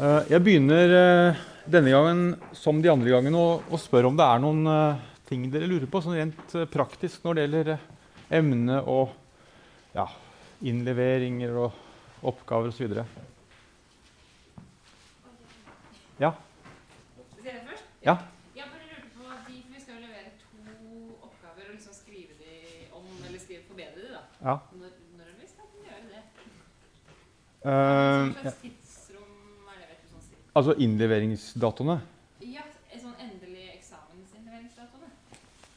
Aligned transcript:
Eh, 0.00 0.22
Jeg 0.32 0.40
begynner 0.40 0.92
eh, 0.96 1.40
denne 1.68 1.90
gangen 1.92 2.20
som 2.56 2.78
de 2.80 2.88
andre 2.88 3.10
gangene 3.12 3.36
å, 3.36 3.60
å 3.68 3.76
spørre 3.80 4.08
om 4.08 4.16
det 4.16 4.24
er 4.24 4.40
noen 4.40 4.62
eh, 4.72 5.02
ting 5.28 5.44
dere 5.52 5.68
lurer 5.68 5.90
på, 5.92 6.00
sånn 6.00 6.16
rent 6.16 6.54
praktisk 6.72 7.26
når 7.26 7.36
det 7.36 7.44
gjelder 7.44 7.72
emne 8.40 8.78
og 8.88 9.12
ja, 9.92 10.06
innleveringer 10.64 11.52
og 11.66 12.24
oppgaver 12.32 12.72
osv. 12.72 12.96
Ja. 16.20 16.32
Ja. 18.00 18.16
Jeg 18.56 18.64
bare 18.72 18.86
lurte 18.88 19.12
på 19.12 19.28
de, 19.28 19.60
for 19.60 19.76
Vi 19.76 19.80
skal 19.84 19.98
jo 19.98 20.02
levere 20.06 20.32
to 20.40 20.48
oppgaver 21.28 21.68
og 21.68 21.76
liksom 21.76 21.92
skrive 21.92 22.32
de 22.40 22.88
om, 22.96 23.04
eller 23.28 23.40
skrive 23.44 23.68
forbedre 23.68 24.00
de 24.00 24.16
da. 24.16 24.24
ja. 24.48 24.56
Når, 24.80 24.96
når 25.20 25.32
vi 25.36 25.52
skal 25.52 25.68
gjøre 25.84 26.04
det? 26.08 26.22
Uh, 27.60 27.68
Hva 27.68 28.48
ja. 28.48 28.54
slags 28.56 28.80
er 29.70 29.80
det? 29.80 29.88
vet 29.90 30.00
du 30.04 30.08
sånn 30.12 30.24
cirka? 30.24 30.39
Altså 30.54 30.74
innleveringsdatoene. 30.78 31.96
Ja, 32.44 32.64
sånn 32.98 33.14
endelig 33.22 33.66
eksamensinnleveringsdatoene. 33.76 35.10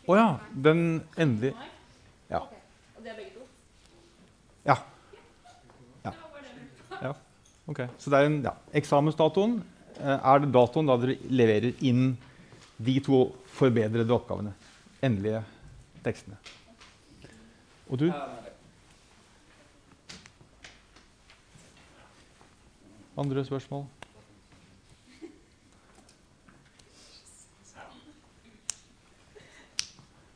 Å 0.09 0.17
ja. 0.17 0.27
Den 0.65 0.81
endelig 1.17 1.53
Ja. 2.31 2.41
Og 2.41 3.03
det 3.03 3.13
er 3.13 3.17
begge 3.19 3.35
to? 3.35 3.45
Ja. 4.65 4.77
Ja. 6.03 6.13
ja. 7.01 7.13
Ok, 7.67 7.85
Så 7.97 8.11
det 8.11 8.19
er 8.19 8.29
en, 8.31 8.41
ja, 8.43 8.55
eksamensdatoen 8.73 9.59
eh, 9.99 10.17
er 10.17 10.43
det 10.43 10.51
datoen 10.55 10.89
da 10.89 10.97
dere 10.99 11.17
leverer 11.29 11.85
inn 11.85 12.15
de 12.83 12.99
to 13.05 13.25
forbedrede 13.53 14.11
oppgavene. 14.11 14.55
Endelige 15.03 15.43
tekstene. 16.03 16.39
Og 17.91 17.99
du? 17.99 18.07
Andre 23.17 23.43
spørsmål? 23.45 23.85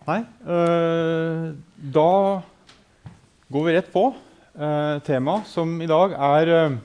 Nei. 0.08 0.22
eh, 0.24 1.48
da 1.92 2.12
går 3.52 3.64
vi 3.66 3.74
rett 3.76 3.90
på 3.92 4.06
uh, 4.16 5.00
temaet, 5.04 5.50
som 5.52 5.74
i 5.84 5.88
dag 5.90 6.14
er 6.16 6.52
eh, 6.54 6.78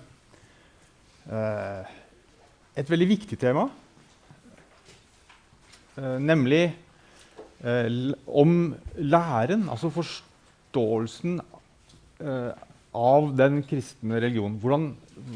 eh, 1.31 1.93
et 2.83 2.91
veldig 2.91 3.07
viktig 3.13 3.39
tema. 3.39 3.69
Eh, 6.01 6.19
nemlig 6.19 6.65
eh, 7.63 8.11
om 8.27 8.73
læren, 8.99 9.69
altså 9.71 9.93
forståelsen 9.95 11.39
eh, 12.27 12.51
av 12.91 13.31
den 13.39 13.63
kristne 13.71 14.19
religionen. 14.19 14.59
Hvordan, 14.59 14.89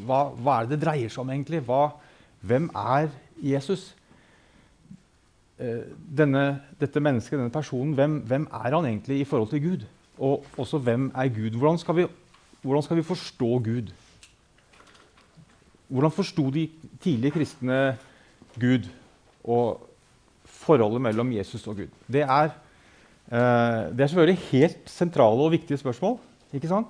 hva, 0.08 0.24
hva 0.34 0.58
er 0.58 0.66
det 0.66 0.74
det 0.74 0.88
dreier 0.88 1.14
seg 1.14 1.22
om 1.22 1.30
egentlig? 1.36 1.62
Hva, 1.70 1.84
hvem 2.42 2.66
er 2.74 3.12
Jesus? 3.46 3.92
Eh, 5.56 5.86
denne, 6.18 6.60
dette 6.76 7.00
mennesket, 7.00 7.38
denne 7.38 7.52
personen, 7.52 7.94
hvem, 7.96 8.18
hvem 8.28 8.42
er 8.52 8.74
han 8.74 8.84
egentlig 8.84 9.22
i 9.22 9.24
forhold 9.24 9.48
til 9.48 9.62
Gud? 9.64 9.86
Og 10.18 10.44
også 10.60 10.78
hvem 10.84 11.08
er 11.14 11.30
Gud? 11.32 11.56
Hvordan 11.56 11.78
skal 11.78 11.96
vi, 11.96 12.06
hvordan 12.62 12.82
skal 12.82 12.96
vi 12.96 13.02
forstå 13.02 13.48
Gud? 13.64 13.88
Hvordan 15.88 16.12
forsto 16.12 16.50
de 16.50 16.68
tidlige 17.00 17.30
kristne 17.30 17.96
Gud 18.60 18.88
og 19.44 19.80
forholdet 20.44 21.00
mellom 21.00 21.32
Jesus 21.32 21.66
og 21.66 21.76
Gud? 21.76 21.88
Det 22.12 22.22
er, 22.22 22.50
eh, 23.32 23.96
det 23.96 24.00
er 24.00 24.06
selvfølgelig 24.06 24.38
helt 24.50 24.90
sentrale 24.90 25.42
og 25.42 25.50
viktige 25.50 25.78
spørsmål. 25.80 26.18
ikke 26.52 26.68
sant? 26.68 26.88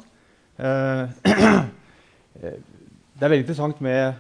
Eh, 0.58 1.08
det 3.14 3.22
er 3.22 3.28
veldig 3.28 3.44
interessant 3.44 3.80
med, 3.80 4.08
eh, 4.08 4.14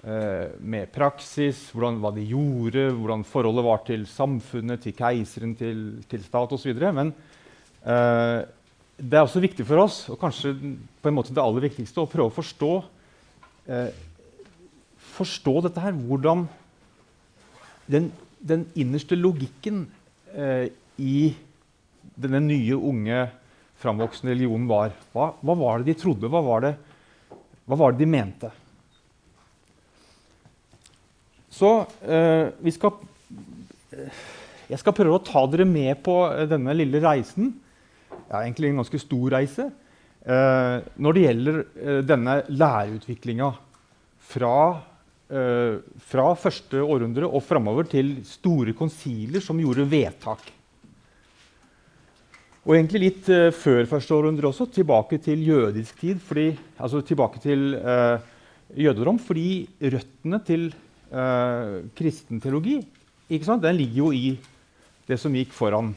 med 0.00 0.88
praksis, 0.94 1.58
hvordan, 1.74 1.98
hva 2.00 2.08
de 2.16 2.22
gjorde, 2.24 2.86
hvordan 2.96 3.20
forholdet 3.28 3.64
var 3.66 3.82
til 3.84 4.06
samfunnet, 4.08 4.80
til 4.80 4.94
keiseren, 4.96 5.52
til, 5.58 5.82
til 6.08 6.22
stat 6.24 6.54
osv. 6.56 6.78
Men 6.96 7.10
eh, 7.84 8.38
det 8.96 9.18
er 9.18 9.26
også 9.26 9.42
viktig 9.44 9.66
for 9.68 9.82
oss, 9.82 9.98
og 10.08 10.16
kanskje 10.22 10.54
på 11.02 11.10
en 11.10 11.18
måte 11.18 11.36
det 11.36 11.42
aller 11.44 11.66
viktigste, 11.66 12.00
å 12.00 12.08
prøve 12.08 12.32
å 12.32 12.38
forstå 12.38 12.70
eh, 13.68 13.92
forstå 15.20 15.54
dette 15.66 15.84
her. 15.84 15.96
Hvordan 15.96 16.46
den, 17.90 18.10
den 18.38 18.66
innerste 18.78 19.18
logikken 19.18 19.84
eh, 20.32 20.70
i 21.00 21.32
denne 22.20 22.42
nye, 22.44 22.76
unge, 22.76 23.26
framvoksende 23.80 24.34
religionen 24.34 24.68
var. 24.68 24.92
Hva, 25.14 25.32
hva 25.40 25.56
var 25.56 25.80
det 25.80 25.94
de 25.94 26.00
trodde? 26.02 26.28
Hva 26.28 26.42
var 26.44 26.66
det, 26.66 26.74
hva 27.64 27.78
var 27.80 27.94
det 27.94 28.04
de 28.04 28.10
mente? 28.12 28.50
Så 31.50 31.70
eh, 32.06 32.50
vi 32.62 32.72
skal 32.74 32.94
Jeg 34.70 34.78
skal 34.78 34.94
prøve 34.94 35.18
å 35.18 35.24
ta 35.26 35.42
dere 35.50 35.66
med 35.66 35.98
på 36.04 36.14
eh, 36.30 36.46
denne 36.50 36.74
lille 36.78 37.00
reisen. 37.02 37.50
Ja, 38.30 38.44
egentlig 38.44 38.70
en 38.70 38.78
ganske 38.84 39.00
stor 39.02 39.34
reise. 39.34 39.66
Eh, 40.20 40.76
når 41.00 41.16
det 41.16 41.24
gjelder 41.24 41.58
eh, 41.58 41.98
denne 42.06 42.36
læreutviklinga 42.52 43.50
fra, 44.30 44.54
eh, 45.32 45.80
fra 46.12 46.28
første 46.38 46.84
århundre 46.84 47.26
og 47.26 47.42
framover 47.42 47.88
til 47.90 48.18
store 48.28 48.76
konsiler 48.78 49.42
som 49.42 49.58
gjorde 49.58 49.88
vedtak. 49.90 50.44
Og 52.68 52.76
egentlig 52.76 53.00
litt 53.06 53.30
eh, 53.32 53.48
før 53.56 53.88
første 53.88 54.14
århundre 54.14 54.50
også, 54.52 54.68
tilbake 54.70 55.18
til 55.24 55.42
jødisk 55.48 56.04
tid. 56.04 56.20
Fordi, 56.22 56.52
altså 56.78 57.00
tilbake 57.02 57.40
til 57.42 57.74
eh, 57.74 58.20
jødedom, 58.86 59.18
fordi 59.18 59.64
røttene 59.96 60.42
til 60.46 60.70
eh, 61.10 61.76
kristen 61.96 62.40
teologi 62.42 62.80
den 63.30 63.76
ligger 63.76 63.94
jo 63.94 64.12
i 64.12 64.38
det 65.06 65.18
som 65.18 65.34
gikk 65.34 65.52
foran, 65.54 65.92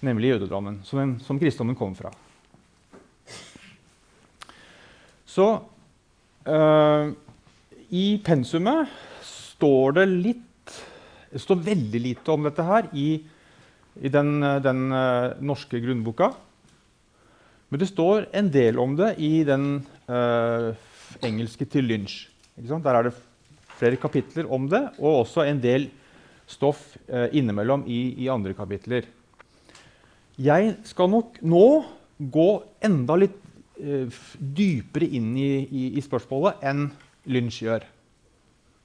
nemlig 0.00 0.34
jødedommen, 0.34 0.82
som, 0.86 1.00
den, 1.00 1.14
som 1.18 1.38
kristendommen 1.38 1.74
kom 1.74 1.96
fra. 1.98 2.12
Så 5.26 5.46
eh, 6.46 7.10
i 7.90 8.06
pensumet 8.22 8.90
står 9.26 9.96
det 9.98 10.06
litt 10.12 10.74
Det 11.34 11.42
står 11.42 11.64
veldig 11.66 12.00
lite 12.00 12.30
om 12.30 12.44
dette 12.46 12.62
her 12.62 12.86
i, 12.94 13.18
i 13.98 14.08
den, 14.08 14.38
den 14.62 14.84
eh, 14.94 15.34
norske 15.42 15.80
grunnboka. 15.82 16.30
Men 17.68 17.82
det 17.82 17.90
står 17.90 18.28
en 18.30 18.52
del 18.54 18.78
om 18.78 18.94
det 18.94 19.16
i 19.18 19.42
den 19.42 19.80
eh, 20.06 20.70
engelske 21.26 21.66
til 21.66 21.90
Lynch. 21.90 22.28
Der 22.54 22.94
er 22.94 23.08
det 23.08 23.16
flere 23.78 23.98
kapitler 24.00 24.48
om 24.52 24.68
det, 24.70 24.82
og 25.00 25.24
også 25.24 25.46
en 25.48 25.60
del 25.62 25.88
stoff 26.50 26.94
eh, 27.08 27.30
innimellom 27.36 27.86
i, 27.88 28.14
i 28.24 28.30
andre 28.32 28.54
kapitler. 28.56 29.08
Jeg 30.40 30.74
skal 30.88 31.10
nok 31.12 31.38
nå 31.46 31.66
gå 32.18 32.48
enda 32.84 33.16
litt 33.18 33.38
eh, 33.80 34.10
dypere 34.38 35.08
inn 35.18 35.32
i, 35.38 35.52
i, 35.64 35.84
i 35.98 36.04
spørsmålet 36.04 36.64
enn 36.66 36.88
Lynch 37.30 37.62
gjør. 37.64 37.86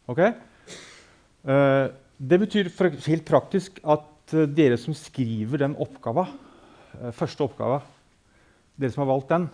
Ok? 0.10 0.22
Eh, 0.24 1.86
det 2.20 2.40
betyr 2.42 2.72
helt 3.08 3.28
praktisk 3.28 3.80
at 3.88 4.08
dere 4.30 4.78
som 4.78 4.94
skriver 4.94 5.64
den 5.64 5.74
oppgava, 5.82 6.28
første 7.18 7.42
oppgava, 7.42 7.80
dere 8.78 8.94
som 8.94 9.02
har 9.02 9.10
valgt 9.10 9.32
den, 9.32 9.46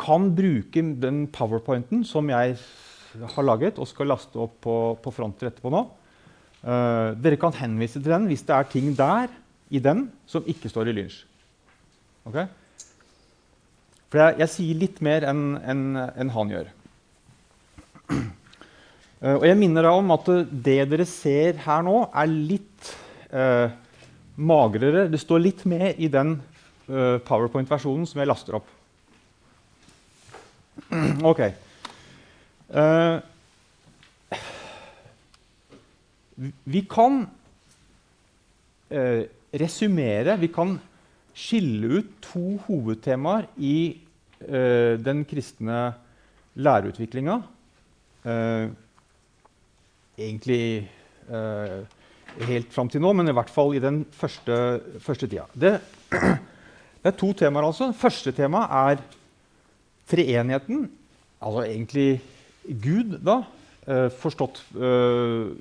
kan 0.00 0.30
bruke 0.36 0.82
den 1.02 1.26
powerpointen 1.32 2.04
som 2.08 2.28
jeg 2.32 2.56
har 3.16 3.46
laget 3.46 3.78
og 3.80 3.88
skal 3.88 4.10
laste 4.10 4.38
opp 4.40 4.58
på, 4.64 4.76
på 5.02 5.12
fronter 5.14 5.50
etterpå 5.50 5.72
nå. 5.72 5.82
Uh, 6.66 7.14
dere 7.22 7.38
kan 7.38 7.54
henvise 7.54 8.00
til 8.00 8.10
den 8.10 8.26
hvis 8.30 8.42
det 8.46 8.54
er 8.56 8.70
ting 8.70 8.88
der 8.96 9.30
i 9.70 9.78
den 9.82 10.06
som 10.26 10.46
ikke 10.48 10.70
står 10.72 10.90
i 10.90 10.94
Lynch. 10.96 11.20
Okay? 12.26 12.46
For 14.10 14.22
jeg, 14.22 14.38
jeg 14.42 14.52
sier 14.52 14.80
litt 14.80 15.00
mer 15.04 15.26
enn 15.30 15.44
en, 15.60 15.82
en 16.08 16.32
han 16.34 16.52
gjør. 16.54 16.70
Uh, 18.10 19.34
og 19.40 19.46
jeg 19.48 19.58
minner 19.58 19.86
deg 19.86 19.98
om 19.98 20.14
at 20.14 20.30
eh, 20.32 20.46
det 20.68 20.78
dere 20.92 21.08
ser 21.10 21.58
her 21.64 21.82
nå, 21.86 21.98
er 22.14 22.30
litt 22.30 22.92
uh, 23.32 23.68
magrere. 24.36 25.06
Det 25.10 25.20
står 25.22 25.42
litt 25.42 25.64
mer 25.68 25.94
i 25.96 26.10
den 26.12 26.36
eh, 26.86 27.16
powerpoint-versjonen 27.24 28.06
som 28.08 28.20
jeg 28.20 28.28
laster 28.28 28.58
opp. 28.58 28.68
Ok. 31.24 31.40
Uh, 32.66 33.18
vi- 36.64 36.86
kan 36.90 37.22
uh, 38.90 39.22
resumere 39.54 40.34
Vi 40.40 40.50
kan 40.52 40.74
skille 41.36 42.00
ut 42.00 42.10
to 42.24 42.56
hovedtemaer 42.66 43.46
i 43.56 43.96
uh, 44.48 44.96
den 45.00 45.24
kristne 45.24 45.94
læreutviklinga. 46.56 47.42
Egentlig 50.16 50.88
helt 52.48 52.72
fram 52.72 52.88
til 52.88 53.02
nå, 53.04 53.12
men 53.12 53.28
i 53.28 53.34
hvert 53.36 53.50
fall 53.52 53.74
i 53.76 53.82
den 53.82 54.00
første, 54.10 54.80
første 55.04 55.28
tida. 55.28 55.44
Det, 55.52 55.74
det 57.02 57.10
er 57.12 57.18
to 57.20 57.32
temaer, 57.36 57.68
altså. 57.68 57.92
Første 57.92 58.32
tema 58.32 58.64
er 58.88 59.04
treenigheten 60.10 60.86
altså 61.42 61.66
egentlig 61.66 62.20
Gud, 62.66 63.18
da, 63.22 63.42
eh, 63.86 64.08
forstått 64.10 64.62
eh, 64.74 65.52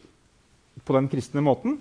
på 0.85 0.95
den 0.97 1.09
kristne 1.11 1.43
måten. 1.45 1.77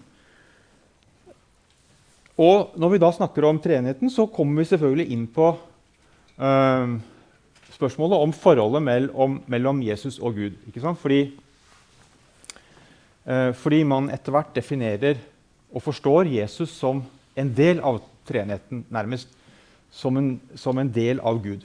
Og 2.35 2.75
når 2.77 2.95
vi 2.95 3.01
da 3.03 3.11
snakker 3.15 3.47
om 3.47 3.61
treenigheten, 3.63 4.11
så 4.11 4.27
kommer 4.27 4.61
vi 4.61 4.69
selvfølgelig 4.73 5.05
inn 5.15 5.27
på 5.31 5.53
uh, 5.55 6.95
spørsmålet 7.77 8.25
om 8.27 8.33
forholdet 8.35 8.83
mellom, 8.83 9.37
mellom 9.47 9.83
Jesus 9.87 10.19
og 10.19 10.35
Gud. 10.35 10.57
Ikke 10.67 10.83
sant? 10.83 10.99
Fordi, 10.99 11.21
uh, 13.31 13.53
fordi 13.55 13.85
man 13.87 14.11
etter 14.11 14.35
hvert 14.35 14.51
definerer 14.57 15.23
og 15.71 15.85
forstår 15.87 16.33
Jesus 16.33 16.75
som 16.75 17.05
en 17.39 17.55
del 17.55 17.79
av 17.79 18.01
treenigheten, 18.27 18.83
nærmest 18.91 19.31
som 19.95 20.19
en, 20.19 20.35
som 20.59 20.79
en 20.83 20.91
del 20.91 21.23
av 21.23 21.39
Gud. 21.43 21.63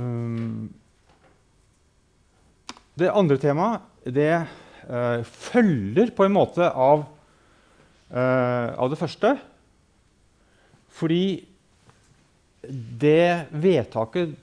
Um, 0.00 0.70
det 3.00 3.12
andre 3.12 3.36
temaet 3.40 3.86
det 4.08 4.32
uh, 4.88 5.20
følger 5.24 6.12
på 6.16 6.24
en 6.24 6.34
måte 6.34 6.66
av, 6.68 7.04
uh, 8.12 8.68
av 8.80 8.90
det 8.92 8.98
første. 9.00 9.34
Fordi 11.00 11.24
det 13.00 13.46
vedtaket 13.52 14.34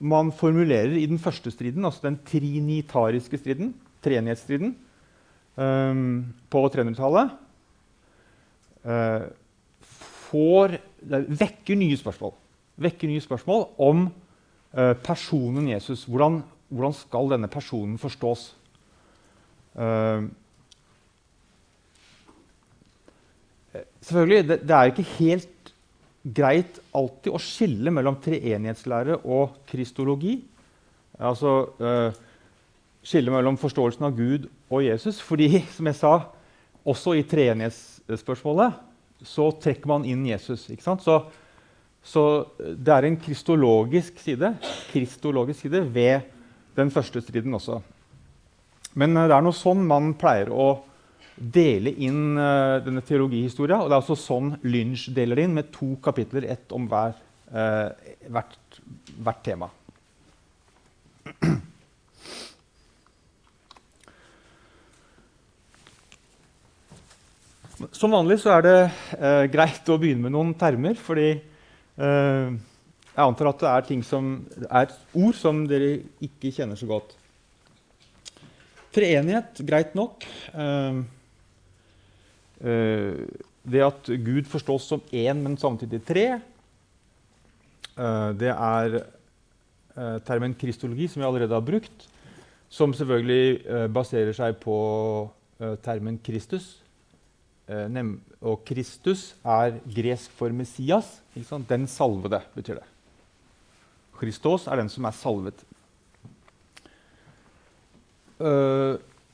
man 0.00 0.30
formulerer 0.32 0.96
i 0.96 1.06
den 1.10 1.20
første 1.20 1.52
striden, 1.52 1.84
altså 1.84 2.06
den 2.08 2.18
trinitariske 2.26 3.40
striden, 3.40 3.74
treenighetsstriden, 4.04 4.72
um, 5.60 6.22
på 6.50 6.62
300-tallet, 6.72 7.34
uh, 8.86 9.28
vekker 11.10 11.76
nye 11.76 11.98
spørsmål. 12.00 12.32
Vekker 12.80 13.10
nye 13.10 13.22
spørsmål 13.24 13.66
om 13.82 14.06
personen 15.02 15.66
Jesus. 15.72 16.04
Hvordan, 16.06 16.40
hvordan, 16.70 16.92
skal 16.94 17.32
denne 17.32 17.48
personen 17.50 17.98
forstås? 17.98 18.44
Uh, 19.74 20.28
selvfølgelig, 24.00 24.48
det, 24.48 24.60
det 24.62 24.76
er 24.76 24.92
ikke 24.92 25.08
helt 25.18 25.72
greit 26.22 26.78
alltid 26.94 27.34
å 27.34 27.40
skille 27.42 27.92
mellom 27.94 28.18
treenighetslære 28.22 29.22
og 29.24 29.58
kristologi. 29.70 30.36
Altså 31.18 31.54
uh, 31.80 32.20
skille 33.02 33.32
mellom 33.32 33.58
forståelsen 33.60 34.06
av 34.06 34.16
Gud 34.16 34.46
og 34.70 34.84
Jesus. 34.84 35.20
Fordi, 35.24 35.64
som 35.74 35.88
jeg 35.90 35.98
sa, 35.98 36.14
også 36.84 37.16
i 37.18 37.26
treenighetsspørsmålet 37.28 38.86
så 39.26 39.50
trekker 39.60 39.90
man 39.90 40.06
inn 40.08 40.24
Jesus. 40.28 40.66
ikke 40.72 40.84
sant? 40.84 41.04
Så, 41.04 41.18
så 42.02 42.24
det 42.58 42.92
er 42.94 43.06
en 43.06 43.18
kristologisk 43.20 44.18
side, 44.22 44.54
kristologisk 44.90 45.66
side 45.66 45.82
ved 45.94 46.28
den 46.76 46.90
første 46.90 47.20
striden 47.20 47.54
også. 47.54 47.80
Men 48.98 49.16
uh, 49.16 49.26
det 49.28 49.36
er 49.36 49.44
noe 49.44 49.56
sånn 49.56 49.84
man 49.86 50.14
pleier 50.18 50.50
å 50.50 50.70
dele 51.40 51.92
inn 52.04 52.36
uh, 52.38 52.80
denne 52.84 53.02
teologihistoria. 53.06 53.80
Og 53.80 53.90
det 53.90 53.96
er 53.96 54.02
også 54.02 54.18
sånn 54.18 54.54
Lynch 54.66 55.08
deler 55.16 55.44
inn, 55.44 55.56
med 55.56 55.72
to 55.74 55.94
kapitler, 56.04 56.48
ett 56.52 56.72
om 56.76 56.88
hver, 56.90 57.16
uh, 57.52 57.88
hvert, 58.28 58.80
hvert, 59.16 59.42
tema. 59.46 59.70
Som 67.96 68.12
vanlig 68.12 68.36
så 68.42 68.58
er 68.58 68.66
det 68.66 68.78
uh, 69.16 69.44
greit 69.52 69.88
å 69.88 69.96
begynne 70.00 70.26
med 70.26 70.34
noen 70.36 70.52
termer, 70.58 70.98
fordi 71.00 71.38
jeg 72.00 73.22
antar 73.26 73.50
at 73.50 73.62
det 73.62 73.70
er, 73.70 73.86
ting 73.88 74.02
som, 74.06 74.32
er 74.66 74.92
ord 75.12 75.36
som 75.36 75.64
dere 75.68 75.98
ikke 76.24 76.52
kjenner 76.56 76.78
så 76.80 76.88
godt. 76.88 77.16
Treenighet, 78.96 79.60
greit 79.68 79.96
nok. 79.98 80.24
Uh, 80.54 81.02
Uh, 82.60 83.24
det 83.64 83.80
at 83.80 84.08
Gud 84.20 84.44
forstås 84.48 84.84
som 84.88 85.00
én, 85.12 85.38
men 85.40 85.56
samtidig 85.56 86.02
tre, 86.04 86.40
det 88.40 88.48
er 88.48 88.94
termen 90.24 90.54
kristologi, 90.56 91.06
som 91.08 91.20
vi 91.20 91.26
allerede 91.28 91.52
har 91.52 91.64
brukt, 91.64 92.06
som 92.72 92.94
selvfølgelig 92.96 93.90
baserer 93.92 94.32
seg 94.32 94.56
på 94.62 94.76
termen 95.84 96.16
Kristus. 96.24 96.79
Og 97.70 98.64
Kristus 98.66 99.34
er 99.46 99.76
gresk 99.94 100.32
for 100.34 100.50
Messias. 100.50 101.20
Den 101.68 101.86
salvede, 101.86 102.40
betyr 102.56 102.80
det. 102.80 102.86
Kristos 104.20 104.66
er 104.68 104.80
den 104.80 104.90
som 104.92 105.06
er 105.08 105.16
salvet. 105.16 105.62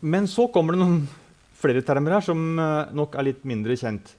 men 0.00 0.26
så 0.26 0.46
kommer 0.52 0.74
det 0.74 0.82
noen 0.82 1.00
flere 1.56 1.82
termer 1.86 2.16
her 2.16 2.24
som 2.26 2.40
uh, 2.58 2.92
nok 2.94 3.16
er 3.16 3.28
litt 3.30 3.44
mindre 3.48 3.76
kjent. 3.78 4.12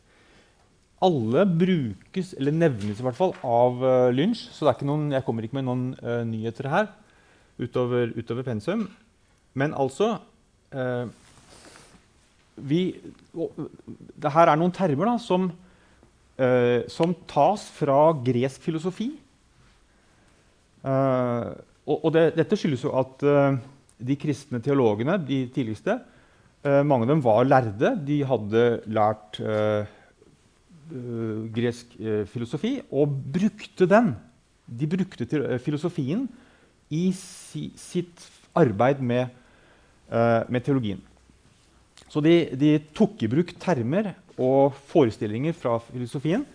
Alle 1.04 1.44
brukes, 1.46 2.34
eller 2.40 2.56
nevnes 2.56 2.98
i 2.98 3.06
hvert 3.06 3.20
fall, 3.20 3.36
av 3.46 3.84
uh, 3.84 4.10
Lynch. 4.10 4.48
Så 4.56 4.66
noen, 4.88 5.12
jeg 5.14 5.26
kommer 5.28 5.46
ikke 5.46 5.60
med 5.60 5.68
noen 5.68 5.86
nyheter 6.32 6.72
her 6.72 6.90
utover, 7.62 8.12
utover, 8.18 8.46
pensum. 8.46 8.88
Men 9.58 9.74
altså 9.74 10.18
vi, 12.58 12.82
det 14.18 14.34
her 14.34 14.52
er 14.52 14.60
noen 14.60 14.74
termer 14.76 15.12
da, 15.12 15.16
som, 15.22 15.50
som, 16.92 17.16
tas 17.30 17.64
fra 17.74 18.12
gresk 18.26 18.62
filosofi. 18.62 19.08
og, 20.86 21.96
og 21.96 22.12
det, 22.14 22.28
dette 22.38 22.60
skyldes 22.60 22.84
jo 22.86 22.94
at 23.00 23.26
de 23.98 24.18
kristne 24.22 24.62
teologene, 24.62 25.18
de 25.26 25.44
tidligste, 25.54 25.98
Uh, 26.66 26.82
mange 26.84 27.06
av 27.06 27.12
dem 27.14 27.22
var 27.24 27.46
lærde. 27.48 27.94
De 28.08 28.18
hadde 28.28 28.64
lært 28.90 29.40
uh, 29.44 29.86
uh, 30.92 31.46
gresk 31.54 31.94
filosofi 32.32 32.78
og 32.90 33.14
brukte 33.36 33.88
den. 33.90 34.16
De 34.68 34.90
brukte 34.90 35.28
filosofien 35.64 36.26
i 36.92 37.10
si, 37.16 37.70
sitt 37.80 38.26
arbeid 38.58 39.00
med, 39.04 39.30
med, 40.10 40.64
teologien. 40.64 41.00
Så 42.10 42.22
de, 42.24 42.36
de, 42.56 42.78
tok 42.96 43.24
i 43.24 43.30
bruk 43.32 43.52
termer 43.60 44.14
og 44.38 44.76
forestillinger 44.88 45.56
fra 45.58 45.78
filosofien 45.84 46.46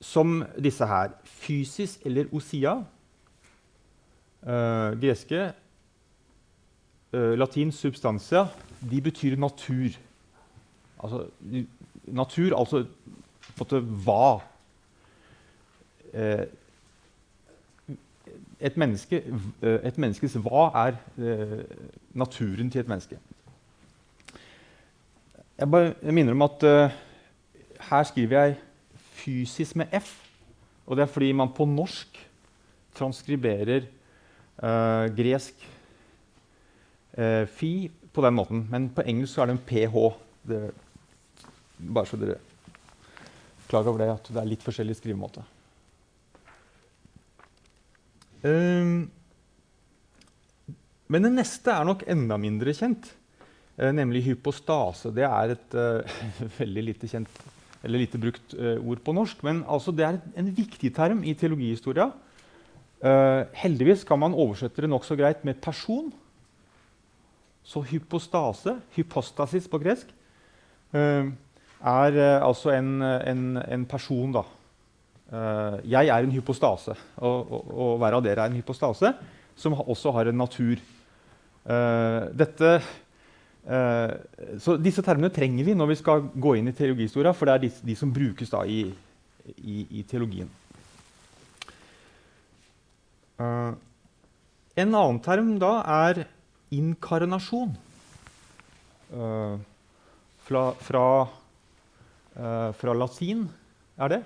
som 0.00 0.44
disse 0.58 0.86
her. 0.86 1.14
Fysis 1.24 1.98
eller 2.04 2.30
osia. 2.34 2.84
greske 5.00 5.52
eh, 7.12 7.34
latin 7.38 7.72
'substantia' 7.72 8.46
de 8.90 9.00
betyr 9.00 9.36
natur. 9.36 9.88
Altså, 11.02 11.26
natur, 12.06 12.58
altså 12.58 12.84
på 13.56 13.64
en 13.64 13.80
måte 13.80 13.80
hva. 14.04 14.40
Uh, 16.14 16.46
et, 18.60 18.76
menneske, 18.76 19.22
uh, 19.62 19.68
et, 19.84 19.98
menneskes 19.98 20.34
hva 20.34 20.86
er 20.86 20.96
naturen 22.14 22.70
til 22.70 22.80
et 22.80 22.88
menneske. 22.88 23.18
Jeg, 25.58 25.70
bare, 25.70 25.94
minner 26.14 26.36
om 26.36 26.46
at 26.46 26.64
her 27.88 28.04
skriver 28.06 28.38
jeg 28.38 28.58
'fysisk' 29.18 29.76
med 29.76 29.86
F. 30.00 30.12
Og 30.86 30.96
det 30.96 31.02
er 31.02 31.12
fordi 31.12 31.32
man 31.32 31.52
på 31.52 31.64
norsk 31.64 32.18
transkriberer 32.94 33.86
gresk 35.16 35.54
uh, 37.18 37.46
fi 37.46 37.90
på 38.12 38.24
den 38.24 38.34
måten. 38.34 38.66
Men 38.70 38.88
på 38.90 39.02
engelsk 39.06 39.38
er 39.38 39.50
det 39.50 39.56
en 39.58 39.66
ph. 39.66 39.98
Det, 40.48 40.62
bare 41.78 42.06
så 42.06 42.16
dere 42.16 42.38
klager 43.68 43.92
over 43.92 43.98
det, 43.98 44.10
at 44.14 44.32
det 44.32 44.40
er 44.40 44.48
litt 44.48 44.64
forskjellig 44.64 44.96
skrivemåte. 44.96 45.44
Um, 48.42 49.10
men 51.08 51.24
det 51.26 51.32
neste 51.34 51.74
er 51.74 51.84
nok 51.84 52.04
enda 52.08 52.38
mindre 52.40 52.72
kjent, 52.72 53.10
nemlig 53.78 54.24
hypostase. 54.26 55.12
Det 55.14 55.26
er 55.26 55.54
et 55.54 55.76
uh, 55.78 56.22
veldig 56.60 56.82
lite 56.90 57.10
kjent, 57.10 57.42
eller 57.82 58.02
lite 58.02 58.18
brukt 58.18 58.56
uh, 58.58 58.76
ord 58.82 59.02
på 59.06 59.14
norsk. 59.14 59.42
Men 59.46 59.60
altså, 59.70 59.94
det 59.94 60.06
er 60.06 60.18
en 60.36 60.48
viktig 60.56 60.90
term 60.96 61.22
i 61.22 61.36
teologihistoria. 61.38 62.10
Heldigvis 63.54 64.00
kan 64.02 64.18
man 64.18 64.32
oversette 64.34 64.82
det 64.82 64.88
nokså 64.90 65.14
greit 65.14 65.44
med 65.46 65.60
person. 65.62 66.08
Så 67.68 67.82
hypostase, 67.84 68.78
hypostasis 68.96 69.66
på 69.68 69.80
gresk, 69.82 70.08
eh, 70.96 71.26
er 71.84 72.16
eh, 72.16 72.36
altså 72.40 72.72
en, 72.72 73.02
en, 73.02 73.42
en, 73.60 73.84
person, 73.84 74.32
da. 74.32 74.44
Eh, 75.28 75.76
jeg 75.92 76.08
er 76.08 76.24
en 76.24 76.32
hypostase, 76.32 76.96
og, 77.16 77.52
og, 77.52 77.74
og 77.74 77.98
hver 78.00 78.16
av 78.16 78.24
dere 78.24 78.46
er 78.46 78.52
en 78.52 78.56
hypostase 78.56 79.12
som 79.58 79.76
også 79.76 80.14
har 80.16 80.30
en 80.30 80.40
natur. 80.40 80.80
Dette, 82.38 82.68
så 83.66 84.78
disse 84.80 85.02
termene 85.04 85.28
trenger 85.34 85.66
vi 85.66 85.74
når 85.76 85.90
vi 85.90 85.96
skal 86.00 86.22
gå 86.40 86.54
inn 86.56 86.70
i 86.70 86.76
teologihistoria, 86.76 87.34
for 87.36 87.50
det 87.50 87.56
er 87.56 87.82
de, 87.84 87.96
som 87.98 88.12
brukes 88.14 88.48
da 88.48 88.62
i, 88.64 88.86
i, 89.58 89.82
i 90.00 90.04
teologien. 90.08 90.48
Eh, 93.38 93.72
en 94.82 94.94
annen 94.98 95.20
term 95.22 95.52
da 95.62 95.72
er 96.08 96.24
inkarnasjon. 96.74 97.74
Eh, 99.14 99.54
fra, 100.48 100.64
fra, 100.82 101.04
eh, 102.34 102.70
fra 102.80 102.96
latin 102.96 103.46
er 103.98 104.14
det. 104.14 104.22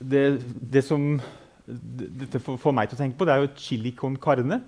Det, 0.00 0.24
det 0.72 0.82
som 0.84 1.20
dette 1.66 2.40
får 2.40 2.74
meg 2.76 2.88
til 2.88 2.98
å 2.98 3.00
tenke 3.00 3.18
på, 3.18 3.28
det 3.28 3.34
er 3.34 3.44
jo 3.44 3.54
chili 3.60 3.92
con 3.96 4.16
carne. 4.20 4.60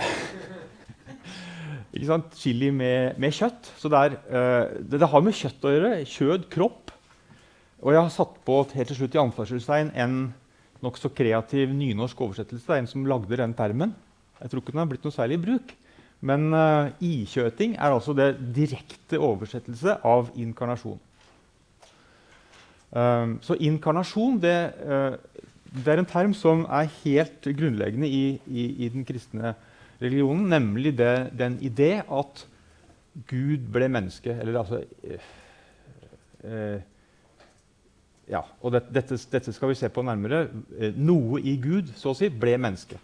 Ikke 0.00 0.44
sant? 0.48 1.79
Chili 1.90 2.70
med, 2.70 3.18
med 3.18 3.34
kjøtt. 3.34 3.72
Så 3.78 3.90
det, 3.90 3.98
er, 3.98 4.18
uh, 4.30 4.78
det, 4.78 5.00
det, 5.00 5.08
har 5.10 5.24
med 5.26 5.34
kjøtt 5.34 5.64
å 5.64 5.72
gjøre. 5.74 5.92
Kjød, 6.06 6.46
kropp. 6.52 6.92
Og 7.80 7.94
jeg 7.94 8.02
har 8.02 8.12
satt 8.14 8.36
på 8.44 8.60
helt 8.74 8.92
til 8.92 8.98
slutt 8.98 9.16
i 9.16 9.22
anførselstegn 9.22 9.92
en 9.98 10.16
nokså 10.84 11.10
kreativ 11.16 11.72
nynorsk 11.74 12.20
oversettelse. 12.20 12.66
Det 12.66 12.76
er 12.76 12.82
en 12.84 12.90
som 12.90 13.06
lagde 13.08 13.36
den 13.40 13.54
termen. 13.56 13.94
Jeg 14.40 14.52
tror 14.52 14.62
ikke 14.62 14.74
den 14.74 14.82
har 14.82 14.90
blitt 14.90 15.06
noe 15.06 15.16
særlig 15.16 15.38
i 15.40 15.44
bruk. 15.44 15.74
Men 16.20 16.50
uh, 16.52 16.92
ikjøting 17.00 17.78
er 17.78 17.94
altså 17.94 18.12
det 18.16 18.34
direkte 18.56 19.20
oversettelse 19.20 19.96
av 20.04 20.28
inkarnasjon. 20.36 21.00
Um, 22.90 23.36
så 23.44 23.54
inkarnasjon 23.62 24.40
det, 24.42 24.56
uh, 24.82 25.16
det, 25.70 25.86
er 25.88 26.02
en 26.02 26.08
term 26.10 26.32
som 26.36 26.64
er 26.66 26.90
helt 27.04 27.46
grunnleggende 27.56 28.08
i, 28.10 28.24
i, 28.50 28.64
i 28.84 28.88
den 28.92 29.06
kristne 29.08 29.54
religionen, 30.00 30.48
nemlig 30.48 30.94
det, 30.98 31.30
den 31.38 31.58
idé 31.64 32.00
at 32.02 32.44
Gud 33.28 33.68
ble 33.72 33.88
menneske. 33.90 34.32
Eller 34.32 34.60
altså 34.62 34.82
eh, 35.04 35.28
eh, 36.44 36.80
Ja, 38.30 38.44
og 38.62 38.70
det, 38.70 38.84
dette, 38.94 39.16
dette, 39.32 39.52
skal 39.52 39.72
vi 39.72 39.74
se 39.74 39.88
på 39.90 40.04
nærmere. 40.06 40.44
noe 40.94 41.40
i 41.42 41.56
Gud 41.58 41.88
så 41.98 42.12
å 42.12 42.14
si, 42.14 42.28
ble 42.30 42.54
menneske. 42.62 42.94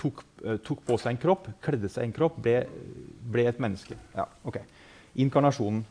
Tok, 0.00 0.22
tok, 0.64 0.80
på 0.86 0.96
seg 0.96 1.12
en 1.12 1.20
kropp, 1.20 1.50
kledde 1.60 1.90
seg 1.92 2.06
en 2.06 2.14
kropp, 2.16 2.38
ble, 2.40 2.62
ble 3.20 3.44
et 3.50 3.60
menneske. 3.60 3.98
Ja, 4.14 4.24
ok. 4.48 4.62
Inkarnasjonen. 5.20 5.84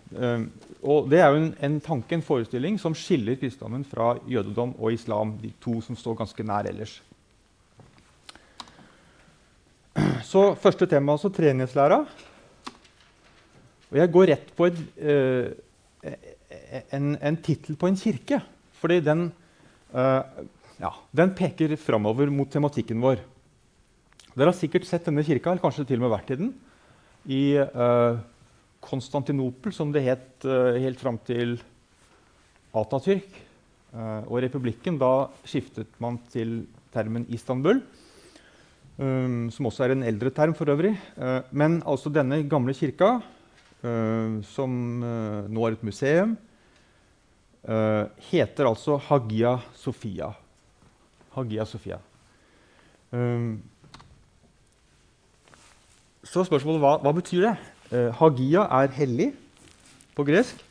og 0.82 1.12
Det 1.12 1.22
er 1.22 1.30
jo 1.30 1.44
en, 1.44 1.52
en, 1.62 1.78
tanke, 1.84 2.18
en 2.18 2.26
forestilling, 2.26 2.80
som 2.82 2.98
skiller 2.98 3.38
kristendommen 3.38 3.86
fra 3.86 4.16
jødedom 4.26 4.74
og 4.80 4.98
islam, 4.98 5.38
de 5.38 5.54
to 5.62 5.78
som 5.86 6.00
står 6.00 6.24
ganske 6.24 6.48
nær 6.48 6.72
ellers. 6.74 6.98
Så 10.34 10.56
første 10.58 10.88
tema, 10.90 11.14
altså 11.14 11.30
treningslæra. 11.30 12.00
Og 13.92 14.00
jeg 14.00 14.10
går 14.16 14.32
rett 14.32 14.48
på 14.58 14.66
et, 14.66 14.80
uh, 14.98 16.10
en, 16.98 17.12
en 17.22 17.38
tittel 17.46 17.78
på 17.78 17.92
en 17.92 18.00
kirke. 18.00 18.40
Fordi 18.80 18.98
den, 19.06 19.28
uh, 19.94 20.24
ja, 20.82 20.90
den 21.14 21.36
peker 21.38 21.76
framover 21.78 22.34
mot 22.34 22.50
tematikken 22.50 23.04
vår. 23.04 23.22
Dere 24.34 24.50
har 24.50 24.58
sikkert 24.58 24.90
sett 24.90 25.06
denne 25.06 25.22
kirka, 25.28 25.54
eller 25.54 25.62
kanskje 25.62 25.86
til 25.92 26.02
og 26.02 26.08
med 26.08 26.16
vært 26.16 26.34
i 26.34 26.42
den. 26.42 26.50
I 27.30 27.44
uh, 27.62 28.18
Konstantinopel, 28.82 29.76
som 29.76 29.94
det 29.94 30.02
het 30.08 30.50
helt 30.82 31.00
fram 31.00 31.22
til 31.24 31.60
Atatürk. 32.76 33.38
Og 33.94 34.42
republikken, 34.44 34.98
da 35.00 35.30
skiftet 35.48 35.94
man 36.04 36.18
til 36.34 36.64
termen 36.92 37.24
Istanbul. 37.32 37.80
Um, 38.94 39.50
som 39.50 39.66
også 39.66 39.88
er 39.88 39.96
en 39.96 40.06
eldre 40.06 40.30
term 40.30 40.54
for 40.54 40.70
øvrig. 40.70 40.94
Uh, 41.18 41.42
men 41.50 41.80
altså 41.82 42.12
denne 42.14 42.44
gamle 42.50 42.76
kirka, 42.78 43.20
som 44.48 44.76
nå 45.52 45.64
er 45.68 45.74
et 45.76 45.82
museum, 45.84 46.38
heter 48.30 48.70
altså 48.70 48.96
Hagia 49.10 49.58
Sofia. 49.76 50.30
Hagia 51.34 51.66
Sofia. 51.68 51.98
Um, 53.12 53.60
så 56.24 56.46
spørsmålet 56.48 56.80
hva, 56.80 56.94
hva 57.04 57.12
betyr 57.18 57.50
det? 57.50 57.54
Hagia 58.22 58.64
er 58.80 58.96
hellig 58.96 59.34
på 60.16 60.24
gresk. 60.32 60.64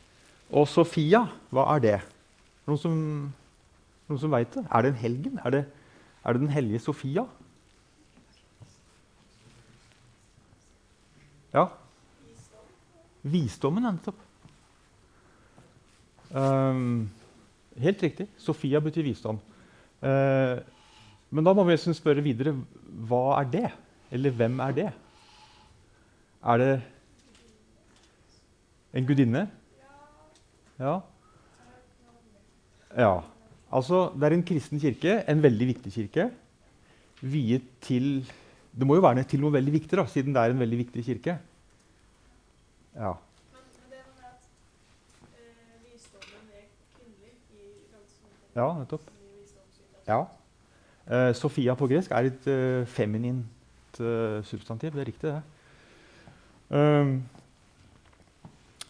Og 0.49 0.65
Sofia, 0.73 1.27
hva 1.53 1.69
er 1.77 1.85
det? 1.85 1.99
Noen 2.65 2.81
som, 2.81 2.97
noen 4.09 4.25
som 4.25 4.33
veit 4.33 4.57
det? 4.57 4.65
Er 4.73 4.87
det 4.87 4.95
en 4.95 5.01
helgen? 5.05 5.39
Er 5.45 5.59
det, 5.59 5.65
er 6.25 6.33
det 6.33 6.47
den 6.47 6.57
hellige 6.57 6.81
Sofia? 6.89 7.29
Ja? 11.53 11.67
Visdommen, 13.23 13.85
nettopp. 13.87 14.19
Um, 16.33 17.11
helt 17.79 18.03
riktig. 18.03 18.27
Sofia 18.41 18.81
betyr 18.81 19.05
visdom. 19.05 19.39
Uh, 20.03 20.59
men 21.33 21.47
da 21.47 21.53
må 21.55 21.65
vi 21.69 21.77
spørre 21.79 22.25
videre 22.25 22.57
hva 23.09 23.39
er 23.41 23.51
det? 23.53 23.69
Eller 24.13 24.35
hvem 24.37 24.59
er 24.61 24.77
det? 24.77 24.89
Er 26.43 26.59
det 26.61 26.73
en 28.93 29.07
gudinne? 29.09 29.47
Ja. 30.81 30.99
ja. 32.99 33.15
Altså, 33.73 34.11
det 34.17 34.27
er 34.27 34.37
en 34.37 34.45
kristen 34.45 34.81
kirke, 34.83 35.21
en 35.29 35.43
veldig 35.43 35.69
viktig 35.71 35.93
kirke, 35.95 36.29
viet 37.23 37.69
til 37.87 38.27
Det 38.73 38.87
må 38.89 38.97
jo 38.97 39.05
være 39.05 39.25
til 39.29 39.43
noe 39.43 39.53
veldig 39.53 39.73
viktig, 39.75 39.99
da, 39.99 40.07
siden 40.09 40.33
det 40.33 40.41
er 40.43 40.55
en 40.55 40.63
veldig 40.63 40.79
viktig 40.87 41.05
kirke. 41.05 41.37
Ja. 42.97 43.13
Ja, 48.53 48.67
nettopp. 48.77 49.05
Ja. 50.07 50.23
Uh, 51.09 51.35
Sofia 51.35 51.75
på 51.75 51.89
gresk 51.89 52.13
er 52.13 52.29
et 52.29 52.49
uh, 52.49 52.87
feminint 52.89 54.01
uh, 54.01 54.45
substantiv. 54.45 54.93
Det 54.93 55.01
er 55.01 55.09
riktig, 55.09 55.33
det. 55.33 55.43
Um, 56.73 57.15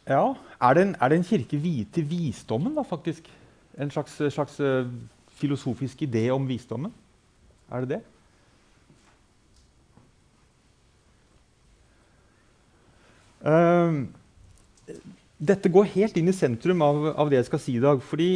ja, 0.07 0.35
er 0.61 0.75
det, 0.75 0.83
en, 0.83 0.97
er 1.01 1.09
det 1.09 1.19
en 1.19 1.27
kirke 1.27 1.59
viet 1.63 1.93
til 1.95 2.07
visdommen, 2.11 2.75
da, 2.75 2.83
faktisk? 2.83 3.31
En 3.79 3.91
slags, 3.91 4.19
slags 4.35 4.59
filosofisk 5.39 6.03
idé 6.03 6.29
om 6.31 6.49
visdommen? 6.49 6.93
Er 7.71 7.81
det 7.81 7.89
det? 7.89 8.01
Dette 15.43 15.71
går 15.73 15.91
helt 15.97 16.19
inn 16.19 16.31
i 16.31 16.37
sentrum 16.37 16.83
av, 16.85 17.07
av, 17.17 17.31
det 17.31 17.41
jeg 17.41 17.49
skal 17.49 17.63
si 17.63 17.77
i 17.77 17.83
dag. 17.83 18.03
Fordi 18.07 18.33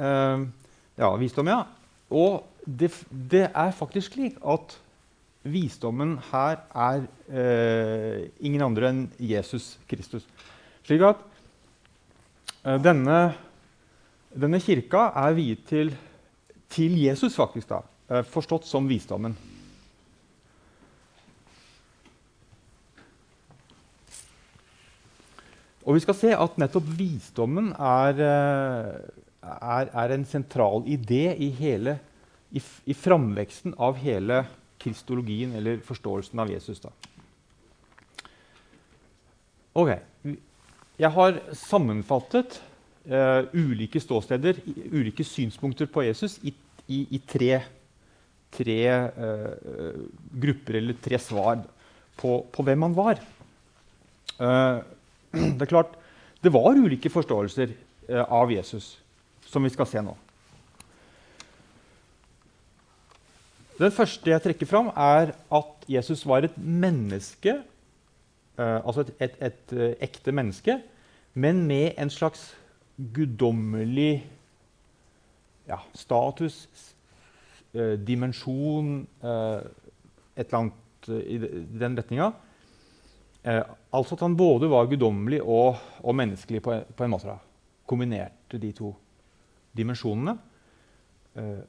uh, 0.00 0.46
Ja, 0.94 1.10
visdom, 1.18 1.50
ja. 1.50 1.64
Og 2.14 2.44
det, 2.64 2.92
det, 3.10 3.48
er 3.50 3.74
faktisk 3.74 4.14
slik 4.14 4.36
at 4.46 4.76
visdommen 5.44 6.16
her 6.30 6.60
er 6.70 7.06
uh, 7.28 8.20
ingen 8.38 8.62
andre 8.62 8.90
enn 8.92 9.00
Jesus 9.18 9.74
Kristus. 9.90 10.26
Slik 10.86 11.02
at 11.04 11.24
uh, 12.64 12.78
denne, 12.82 13.18
denne, 14.30 14.62
kirka 14.62 15.08
er 15.24 15.34
viet 15.36 15.66
til, 15.68 15.90
til 16.70 16.94
Jesus, 17.02 17.34
faktisk, 17.34 17.74
da, 17.74 17.82
uh, 18.14 18.22
forstått 18.22 18.70
som 18.70 18.86
visdommen. 18.88 19.34
Og 25.84 25.98
vi 25.98 26.02
skal 26.04 26.16
se 26.16 26.32
at 26.32 26.58
nettopp 26.60 26.86
visdommen 26.96 27.72
er, 27.76 28.20
uh, 28.24 29.48
er, 29.52 29.90
er 29.92 30.14
en 30.14 30.24
sentral 30.28 30.86
idé 30.88 31.26
i, 31.36 31.50
hele, 31.58 31.98
i, 32.52 32.62
i 32.88 32.96
framveksten 32.96 33.76
av 33.76 33.98
hele 34.00 34.44
kristologien, 34.80 35.52
eller 35.56 35.82
forståelsen 35.84 36.40
av 36.40 36.52
Jesus. 36.52 36.80
Da. 36.80 36.92
Ok, 39.74 39.92
jeg 41.00 41.10
har 41.18 41.40
sammenfattet 41.58 42.60
uh, 43.10 43.44
ulike 43.52 44.00
ståsteder, 44.00 44.60
ulike 44.94 45.26
synspunkter 45.26 45.88
på 45.90 46.06
Jesus, 46.06 46.38
i, 46.44 46.54
i 46.88 47.20
tre, 47.28 47.58
tre 48.54 48.80
uh, 49.20 50.02
grupper 50.32 50.80
eller 50.80 50.96
tre 51.02 51.20
svar 51.20 51.64
på, 52.20 52.38
på 52.52 52.64
hvem 52.64 52.88
han 52.88 52.96
var. 52.96 53.24
Uh, 54.38 54.80
det 55.34 55.66
er 55.66 55.70
klart, 55.70 55.96
det 56.44 56.52
var 56.52 56.76
ulike 56.76 57.10
forståelser 57.12 57.72
av 58.28 58.52
Jesus, 58.52 58.94
som 59.48 59.64
vi 59.64 59.72
skal 59.72 59.88
se 59.88 60.02
nå. 60.04 60.12
Den 63.78 63.90
første 63.90 64.30
jeg 64.30 64.42
trekker 64.44 64.68
fram, 64.70 64.90
er 64.94 65.32
at 65.34 65.86
Jesus 65.90 66.22
var 66.28 66.46
et 66.46 66.58
menneske 66.60 67.56
Uh, 68.58 68.86
altså 68.86 69.00
et, 69.00 69.14
et, 69.20 69.32
et, 69.42 69.72
eh, 69.72 69.94
ekte 70.06 70.32
menneske, 70.32 70.76
men 71.34 71.64
med 71.66 71.96
en 71.98 72.10
slags 72.10 72.52
guddommelig 73.14 74.22
ja, 75.66 75.80
status, 75.94 76.68
dimensjon 78.06 79.08
Et 79.24 80.46
eller 80.46 80.58
annet 80.58 81.08
i 81.26 81.38
den 81.80 81.96
retninga. 81.98 82.28
Altså 83.44 84.16
at 84.16 84.22
han 84.24 84.36
både 84.36 84.70
var 84.72 84.88
guddommelig 84.88 85.42
og, 85.42 85.76
og, 86.00 86.14
menneskelig 86.16 86.62
på, 86.64 86.78
på, 86.96 87.04
en 87.04 87.12
måte. 87.12 87.28
Da. 87.28 87.36
Kombinerte 87.86 88.58
de 88.60 88.72
to 88.72 88.94
dimensjonene. 89.76 90.38
eh, 91.34 91.62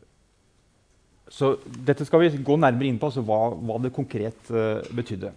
så 1.27 1.55
dette 1.65 2.05
skal 2.05 2.21
vi 2.21 2.43
gå 2.45 2.55
nærmere 2.55 2.87
inn 2.87 2.99
på, 3.01 3.09
altså 3.09 3.23
hva, 3.25 3.49
hva 3.57 3.79
det 3.81 3.89
konkret 3.89 4.51
uh, 4.53 4.77
betydde. 4.93 5.31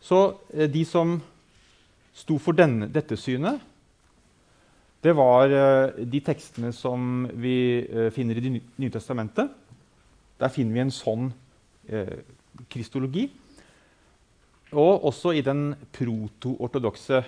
Så 0.00 0.20
de 0.72 0.84
som 0.88 1.12
sto 2.16 2.38
for 2.40 2.56
denne, 2.56 2.88
dette 2.88 3.18
synet, 3.20 3.60
det 5.04 5.12
var 5.12 5.52
de 6.00 6.22
tekstene 6.24 6.72
som 6.72 7.26
vi 7.36 7.84
finner 8.16 8.40
i 8.40 8.46
Det 8.46 8.54
nye 8.80 8.94
testamentet. 8.96 9.52
Der 10.40 10.48
finner 10.48 10.72
vi 10.72 10.84
en 10.86 10.94
sånn 10.94 11.28
kristologi. 12.70 13.28
Og 14.74 15.04
også 15.06 15.34
i 15.36 15.42
den 15.44 15.68
proto-ortodokse 15.94 17.20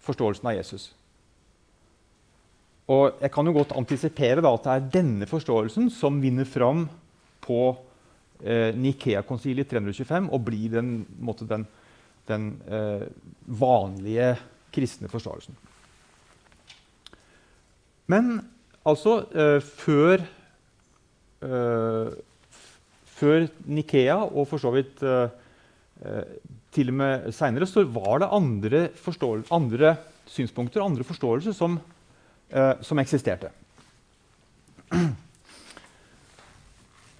forståelsen 0.00 0.48
av 0.48 0.56
Jesus. 0.56 0.90
Og 2.90 3.20
jeg 3.22 3.30
kan 3.30 3.46
jo 3.46 3.54
godt 3.54 3.76
antisipere 3.78 4.42
at 4.42 4.64
det 4.66 4.72
er 4.72 4.88
denne 4.96 5.28
forståelsen 5.30 5.90
som 5.94 6.18
vinner 6.22 6.48
fram 6.48 6.88
på 7.44 7.60
eh, 8.42 8.74
Nikea-konsilet 8.74 9.68
325 9.70 10.30
og 10.34 10.42
blir 10.48 10.72
den, 10.74 10.94
måte, 11.22 11.46
den, 11.46 11.66
den 12.28 12.50
eh, 12.66 13.06
vanlige 13.46 14.32
kristne 14.74 15.10
forståelsen. 15.10 15.54
Men 18.10 18.40
altså 18.86 19.20
eh, 19.30 19.60
før, 19.62 20.26
eh, 21.46 22.10
før 23.20 23.46
Nikea, 23.68 24.16
og 24.24 24.48
for 24.48 24.62
så 24.62 24.72
vidt 24.74 25.02
eh, 25.04 25.32
eh, 26.04 26.34
til 26.74 26.92
og 26.92 26.98
med 27.00 27.30
seinere, 27.36 27.68
var 27.92 28.22
det 28.22 28.30
andre, 28.32 28.82
andre 29.50 29.96
synspunkter 30.30 30.84
andre 30.84 31.04
forståelser 31.04 31.56
som 31.56 31.80
eh, 32.50 32.74
som 32.82 32.98
eksisterte. 32.98 33.52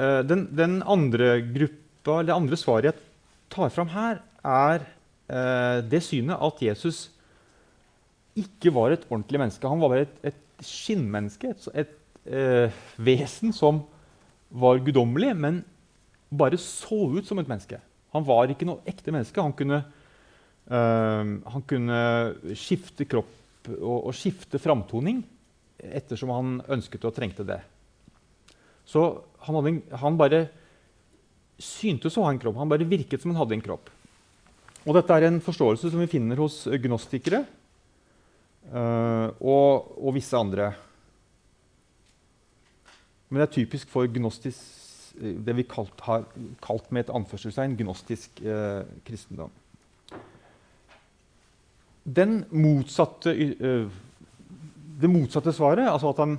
Den, 0.00 0.46
den, 0.56 0.78
andre 0.88 1.42
gruppa, 1.44 2.22
eller 2.22 2.32
andre 2.32 2.56
svaret 2.56 2.86
jeg 2.88 2.96
tar 3.52 3.68
fram 3.68 3.90
her, 3.92 4.22
er 4.40 4.86
det 5.84 6.00
synet 6.00 6.40
at 6.40 6.62
Jesus 6.64 7.10
ikke 8.40 8.72
var 8.74 8.94
et 8.94 9.04
ordentlig 9.10 9.42
menneske. 9.42 9.68
Han 9.68 9.82
var 9.82 9.92
bare 9.92 10.06
et, 10.06 10.14
et 10.30 10.64
skinnmenneske, 10.64 11.52
et, 11.52 11.68
et 11.82 12.32
eh, 12.32 12.80
vesen 13.00 13.54
som 13.56 13.82
var 14.50 14.80
guddommelig, 14.84 15.34
men 15.36 15.60
bare 16.30 16.58
så 16.62 17.02
ut 17.16 17.26
som 17.26 17.40
et 17.40 17.48
menneske. 17.50 17.80
Han 18.14 18.26
var 18.26 18.50
ikke 18.50 18.66
noe 18.68 18.82
ekte 18.88 19.12
menneske. 19.14 19.42
Han 19.42 19.54
kunne, 19.56 19.82
øh, 20.70 21.34
han 21.54 21.66
kunne 21.66 22.00
skifte 22.58 23.06
kropp 23.10 23.36
og, 23.76 24.06
og, 24.08 24.14
skifte 24.16 24.58
framtoning 24.62 25.20
ettersom 25.80 26.32
han 26.32 26.56
ønsket 26.76 27.04
og 27.08 27.14
trengte 27.16 27.46
det. 27.46 27.60
Så 28.88 29.04
han, 29.44 29.56
hadde, 29.56 29.98
han 30.00 30.18
bare 30.18 30.44
syntes 31.60 32.16
å 32.16 32.24
ha 32.24 32.32
en 32.32 32.40
kropp. 32.40 32.58
Han 32.58 32.70
bare 32.70 32.88
virket 32.88 33.22
som 33.22 33.32
han 33.32 33.40
hadde 33.42 33.58
en 33.58 33.64
kropp. 33.64 33.90
Og 34.88 34.96
dette 34.96 35.16
er 35.16 35.28
en 35.28 35.40
forståelse 35.44 35.90
som 35.92 36.00
vi 36.00 36.08
finner 36.08 36.40
hos 36.40 36.62
gnostikere 36.80 37.42
uh, 38.72 39.28
og, 39.36 39.90
og, 40.00 40.12
visse 40.16 40.36
andre. 40.38 40.70
Men 43.28 43.42
det 43.42 43.46
er 43.46 43.56
typisk 43.60 43.90
for 43.92 44.08
gnostisk, 44.10 44.79
det 45.20 45.54
vi 45.58 45.66
kalt, 45.68 46.00
har 46.06 46.24
kalt 46.64 46.90
med 46.90 47.04
et 47.04 47.14
anførselstegn 47.14 47.76
gnostisk 47.78 48.40
eh, 48.40 48.82
kristendom 49.04 49.52
motsatte, 52.50 53.30
uh, 53.60 53.90
det 55.00 55.08
motsatte 55.08 55.52
svaret, 55.52 55.88
altså 55.88 56.10
at 56.10 56.18
han 56.18 56.38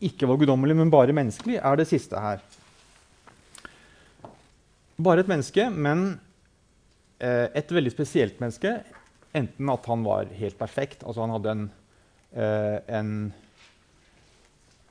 ikke 0.00 0.28
var 0.28 0.36
guddommelig, 0.36 0.76
men 0.76 0.90
bare 0.90 1.12
menneskelig, 1.12 1.58
er 1.62 1.76
det 1.76 1.88
siste 1.88 2.16
her. 2.20 2.42
Bare 4.96 5.20
et 5.20 5.28
menneske, 5.28 5.70
men 5.70 6.18
uh, 7.22 7.48
et 7.54 7.72
veldig 7.72 7.92
spesielt 7.92 8.40
menneske. 8.40 8.82
Enten 9.34 9.68
at 9.68 9.86
han 9.86 10.04
var 10.04 10.30
helt 10.32 10.58
perfekt, 10.58 11.04
altså 11.04 11.20
han 11.20 11.34
hadde 11.36 11.50
en, 11.50 11.66
uh, 12.36 12.78
en 12.88 13.32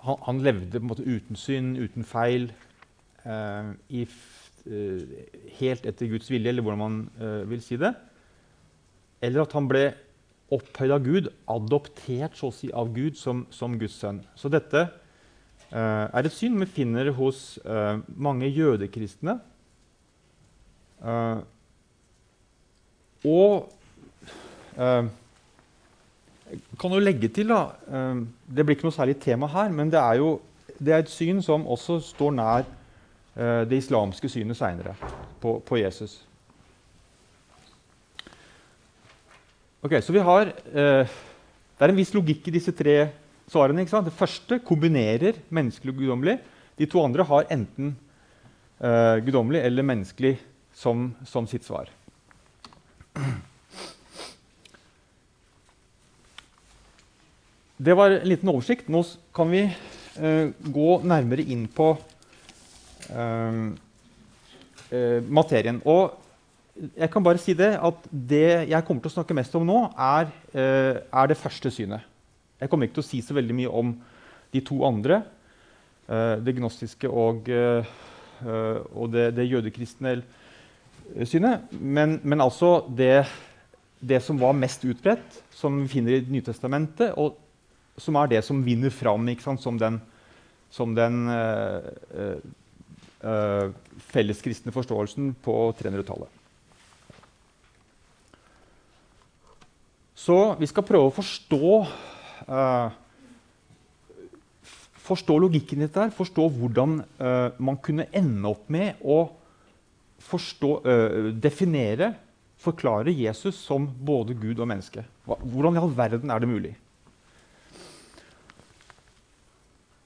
han, 0.06 0.18
han, 0.22 0.42
levde 0.42 0.80
på 0.80 0.84
en 0.84 0.92
måte 0.92 1.06
uten 1.06 1.36
synd, 1.36 1.78
uten 1.78 2.06
feil, 2.06 2.52
i, 3.26 4.06
helt 5.60 5.86
etter 5.86 6.10
Guds 6.10 6.30
vilje, 6.30 6.50
eller 6.52 6.66
hvordan 6.66 6.82
man 6.82 6.98
vil 7.50 7.62
si 7.64 7.78
det. 7.82 7.94
Eller 9.26 9.46
at 9.46 9.56
han 9.58 9.70
ble 9.70 9.88
opphøyd 10.54 10.94
av 10.94 11.02
Gud, 11.06 11.30
adoptert 11.50 12.38
så 12.38 12.52
å 12.52 12.54
si 12.54 12.70
av 12.70 12.92
Gud 12.94 13.18
som, 13.18 13.46
som 13.54 13.78
Guds 13.82 13.98
sønn. 13.98 14.22
Så 14.38 14.50
dette 14.54 14.88
er 15.76 16.22
et 16.22 16.34
syn 16.34 16.60
vi 16.62 16.68
finner 16.70 17.10
hos 17.18 17.58
mange 18.14 18.50
jødekristne. 18.54 19.40
Og 23.26 23.72
jeg 26.46 26.78
kan 26.80 26.94
jo 26.94 27.02
legge 27.02 27.30
til 27.34 27.50
da, 27.50 27.74
Det 28.46 28.66
blir 28.66 28.76
ikke 28.78 28.86
noe 28.86 28.96
særlig 28.96 29.18
tema 29.24 29.50
her, 29.50 29.72
men 29.74 29.90
det 29.90 30.02
er 30.02 30.22
jo 30.22 30.36
det 30.76 30.92
er 30.92 31.00
et 31.06 31.10
syn 31.12 31.40
som 31.44 31.64
også 31.72 32.02
står 32.04 32.34
nær 32.36 32.66
det 33.36 33.82
islamske 33.82 34.30
synet 34.32 34.56
seinere 34.56 34.94
på, 35.44 35.58
på 35.60 35.78
Jesus. 35.82 36.22
Ok, 39.86 40.02
Så 40.02 40.14
vi 40.14 40.20
har, 40.20 40.48
eh, 40.48 41.06
Det 41.78 41.84
er 41.86 41.90
en 41.90 41.96
viss 41.96 42.14
logikk 42.14 42.48
i 42.48 42.52
disse 42.52 42.72
tre 42.72 43.12
svarene. 43.48 43.82
ikke 43.82 43.92
sant? 43.92 44.06
Det 44.06 44.18
første 44.18 44.60
kombinerer 44.60 45.36
menneskelig 45.50 45.94
og 45.94 46.00
guddommelig. 46.00 46.40
De 46.78 46.86
to 46.86 47.04
andre 47.04 47.24
har 47.24 47.46
enten 47.52 47.96
eh, 48.82 49.22
guddommelig 49.22 49.62
eller 49.62 49.84
menneskelig 49.84 50.40
som, 50.74 51.14
som, 51.24 51.46
sitt 51.46 51.64
svar. 51.64 51.90
Det 57.78 57.94
var 57.94 58.10
en 58.10 58.28
liten 58.28 58.50
oversikt. 58.50 58.90
Nå 58.90 59.04
kan 59.36 59.52
vi 59.52 59.70
eh, 60.18 60.50
gå 60.66 61.02
nærmere 61.04 61.46
inn 61.46 61.68
på 61.68 61.92
eh, 61.94 62.00
eh, 62.02 62.15
materien. 65.30 65.82
Og 65.86 66.14
jeg 66.76 67.08
kan 67.12 67.24
bare 67.24 67.40
si 67.40 67.56
det 67.56 67.72
at 67.80 68.08
det 68.12 68.68
jeg 68.68 68.86
kommer 68.88 69.04
til 69.04 69.14
å 69.14 69.16
snakke 69.16 69.36
mest 69.38 69.54
om 69.56 69.64
nå, 69.68 69.78
er, 69.96 70.28
uh, 70.56 71.00
er, 71.00 71.30
det 71.32 71.40
første 71.40 71.72
synet. 71.72 72.04
Jeg 72.60 72.72
kommer 72.72 72.88
ikke 72.88 73.00
til 73.00 73.06
å 73.06 73.08
si 73.08 73.22
så 73.24 73.36
veldig 73.36 73.56
mye 73.56 73.72
om 73.72 73.94
de 74.52 74.62
to 74.64 74.82
andre, 74.88 75.22
uh, 76.10 76.36
det 76.44 76.56
gnostiske 76.58 77.10
og, 77.10 77.48
og 78.46 79.06
det, 79.14 79.30
det 79.38 79.48
jødekristne 79.48 80.18
synet. 81.24 81.72
Men, 81.80 82.20
men 82.24 82.44
altså 82.44 82.82
det, 82.92 83.24
det, 84.00 84.20
som 84.24 84.40
var 84.42 84.58
mest 84.60 84.84
utbredt, 84.84 85.40
som 85.56 85.80
vi 85.80 85.88
finner 85.96 86.18
i 86.18 86.26
Nytestamentet, 86.28 87.16
og 87.16 87.40
som 87.98 88.20
er 88.20 88.34
det 88.36 88.44
som 88.44 88.60
vinner 88.64 88.92
fram 88.92 89.24
som 89.40 89.80
den, 89.80 90.02
som 90.70 90.92
den 90.96 91.30
felleskristne 94.12 94.74
forståelsen 94.76 95.32
på 95.42 95.54
300-tallet. 95.80 96.30
Så 100.26 100.36
vi 100.58 100.68
skal 100.70 100.86
prøve 100.88 101.12
å 101.12 101.14
forstå, 101.14 101.72
uh, 102.50 102.88
forstå 105.06 105.36
logikken 105.44 105.84
i 105.84 105.86
dette, 105.86 106.08
forstå 106.18 106.46
hvordan 106.56 106.96
uh, 107.20 107.52
man 107.62 107.78
kunne 107.84 108.08
ende 108.16 108.50
opp 108.50 108.72
med 108.74 109.04
å 109.04 109.20
forstå, 110.26 110.72
uh, 110.88 111.28
definere, 111.36 112.14
forklare 112.58 113.14
Jesus 113.14 113.60
som 113.68 113.86
både 113.86 114.34
Gud 114.40 114.64
og 114.64 114.72
menneske. 114.72 115.04
Hvordan 115.28 115.78
i 115.78 115.84
all 115.84 115.94
verden 115.94 116.34
er 116.34 116.42
det 116.42 116.50
mulig? 116.50 116.74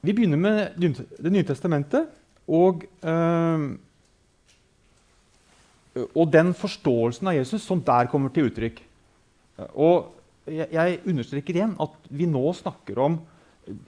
Vi 0.02 0.16
begynner 0.16 0.40
med 0.40 0.80
Det 0.80 1.32
nye 1.32 1.48
testamentet 1.48 2.19
og, 2.50 2.86
og 6.10 6.32
den 6.34 6.54
forståelsen 6.58 7.30
av 7.30 7.38
Jesus 7.38 7.66
som 7.66 7.82
der 7.86 8.10
kommer 8.10 8.34
til 8.34 8.50
uttrykk. 8.50 8.82
Og 9.78 10.10
jeg, 10.50 11.00
understreker 11.06 11.60
igjen 11.60 11.76
at 11.82 12.10
vi 12.10 12.28
nå 12.30 12.46
snakker 12.58 13.04
om 13.04 13.20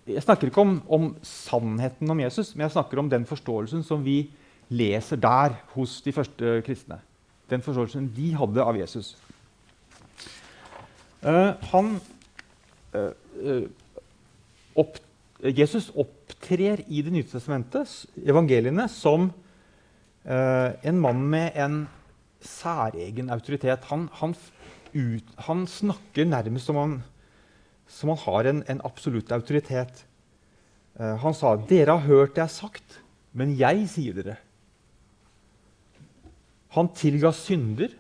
Jeg 0.06 0.22
snakker 0.22 0.52
ikke 0.52 0.62
om, 0.62 0.76
om, 0.94 1.06
sannheten 1.26 2.12
om 2.14 2.20
Jesus, 2.22 2.52
men 2.54 2.68
jeg 2.68 2.76
snakker 2.76 3.00
om 3.02 3.08
den 3.10 3.24
forståelsen 3.26 3.82
som 3.82 4.04
vi 4.06 4.28
leser 4.70 5.18
der 5.18 5.56
hos 5.74 5.96
de 6.06 6.12
første 6.14 6.60
kristne. 6.68 7.00
Den 7.50 7.64
forståelsen 7.66 8.12
de 8.14 8.28
hadde 8.38 8.62
av 8.62 8.78
Jesus. 8.78 9.16
Uh, 11.26 11.58
han, 11.72 11.90
uh, 12.94 13.66
opp, 14.78 15.02
Jesus 15.42 15.90
opptrer 16.42 16.82
i 16.90 17.02
Det 17.06 17.12
nye 17.14 17.24
testamentet, 17.24 18.08
evangeliene, 18.26 18.90
som 18.90 19.30
en 20.26 21.00
mann 21.02 21.22
med 21.30 21.52
en 21.56 21.88
særegen 22.42 23.30
autoritet. 23.30 23.86
Han, 23.90 24.10
han 24.14 24.34
ut, 24.94 25.26
han 25.38 25.68
snakker 25.68 26.26
nærmest 26.26 26.66
som, 26.66 26.76
han, 26.76 27.04
som 27.88 28.10
han 28.10 28.22
har 28.26 28.50
en, 28.50 28.64
en 28.68 28.82
absolutt 28.86 29.32
autoritet. 29.32 30.06
Eh, 31.00 31.16
han 31.18 31.34
sa, 31.34 31.56
'Dere 31.56 31.98
har 31.98 32.08
hørt 32.08 32.36
det 32.36 32.44
er 32.44 32.52
sagt, 32.52 33.00
men 33.34 33.56
jeg 33.58 33.88
sier 33.90 34.14
dere.' 34.14 34.38
Han 36.72 36.88
tilga 36.96 37.34
synder, 37.36 37.92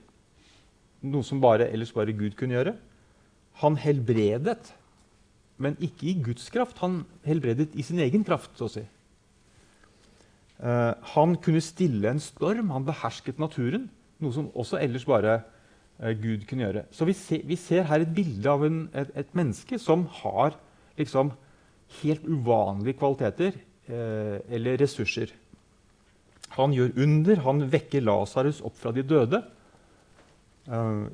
noe 1.03 1.23
som 1.23 1.41
bare, 1.43 1.67
ellers 1.67 1.91
bare 1.91 2.13
Gud 2.15 2.37
kunne 2.39 2.55
gjøre. 2.55 2.75
Han 3.59 3.75
helbredet, 3.75 4.71
men 5.61 5.77
ikke 5.83 6.09
i 6.11 6.17
Guds 6.25 6.49
kraft. 6.53 6.81
Han 6.83 7.03
helbredet 7.27 7.71
i 7.77 7.85
sin 7.85 8.01
egen 8.03 8.25
kraft. 8.27 8.51
så 8.57 8.67
å 8.67 8.73
si. 8.73 8.83
Uh, 10.61 10.93
han 11.15 11.33
kunne 11.41 11.61
stille 11.63 12.11
en 12.11 12.21
storm, 12.21 12.69
han 12.69 12.85
behersket 12.85 13.39
naturen. 13.41 13.87
Noe 14.21 14.35
som 14.35 14.51
også 14.53 14.77
ellers 14.77 15.07
bare 15.09 15.39
uh, 15.41 16.11
Gud 16.13 16.45
kunne 16.49 16.67
gjøre. 16.67 16.83
Så 16.93 17.07
vi, 17.09 17.15
se, 17.17 17.41
vi, 17.49 17.57
ser 17.57 17.87
her 17.89 18.03
et 18.03 18.13
bilde 18.13 18.49
av 18.49 18.65
en, 18.67 18.83
et, 18.93 19.09
et, 19.23 19.31
menneske 19.37 19.79
som 19.81 20.05
har 20.21 20.53
liksom, 21.01 21.33
helt 22.03 22.27
uvanlige 22.29 22.99
kvaliteter 23.01 23.57
uh, 23.89 24.37
eller 24.53 24.77
ressurser. 24.83 25.33
Han 26.59 26.75
gjør 26.75 26.93
under, 26.99 27.41
han 27.47 27.65
vekker 27.71 28.05
Lasarus 28.05 28.61
opp 28.67 28.77
fra 28.77 28.91
de 28.93 29.05
døde. 29.07 29.39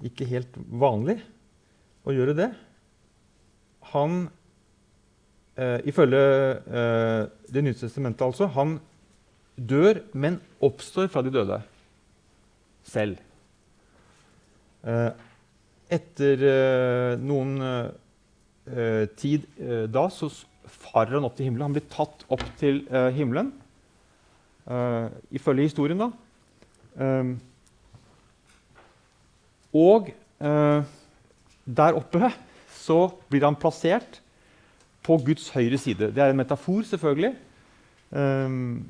ikke 0.04 0.26
helt 0.26 0.56
vanlig 0.82 1.20
å 2.04 2.16
gjøre 2.16 2.34
det. 2.36 2.48
Han, 3.94 4.28
ifølge 5.58 6.20
Det 7.50 7.64
nye 7.64 7.74
testamentet, 7.74 8.22
altså, 8.22 8.46
han 8.54 8.76
dør, 9.58 10.04
men 10.14 10.38
oppstår 10.62 11.10
fra 11.10 11.24
de 11.26 11.32
døde 11.34 11.58
selv. 12.88 13.18
Eh, 14.88 15.10
etter 15.98 16.44
eh, 16.48 17.14
noen 17.24 17.56
eh, 17.64 19.08
tid 19.18 19.48
da 19.92 20.06
så 20.12 20.30
farer 20.68 21.16
han 21.16 21.28
opp 21.28 21.38
til 21.38 21.48
himmelen. 21.48 21.70
Han 21.70 21.76
blir 21.78 21.88
tatt 21.92 22.26
opp 22.28 22.44
til 22.60 22.82
himmelen, 23.16 23.54
ifølge 25.32 25.70
historien, 25.70 26.02
da. 26.02 26.10
og 29.72 30.10
der 31.80 32.00
oppe 32.02 32.32
så 32.76 32.98
blir 33.32 33.48
han 33.48 33.56
plassert 33.56 34.20
på 35.08 35.18
Guds 35.24 35.48
høyre 35.56 35.80
side. 35.80 36.12
Det 36.12 36.24
er 36.24 36.34
en 36.34 36.40
metafor, 36.40 36.84
selvfølgelig. 36.90 37.32
Um, 38.12 38.84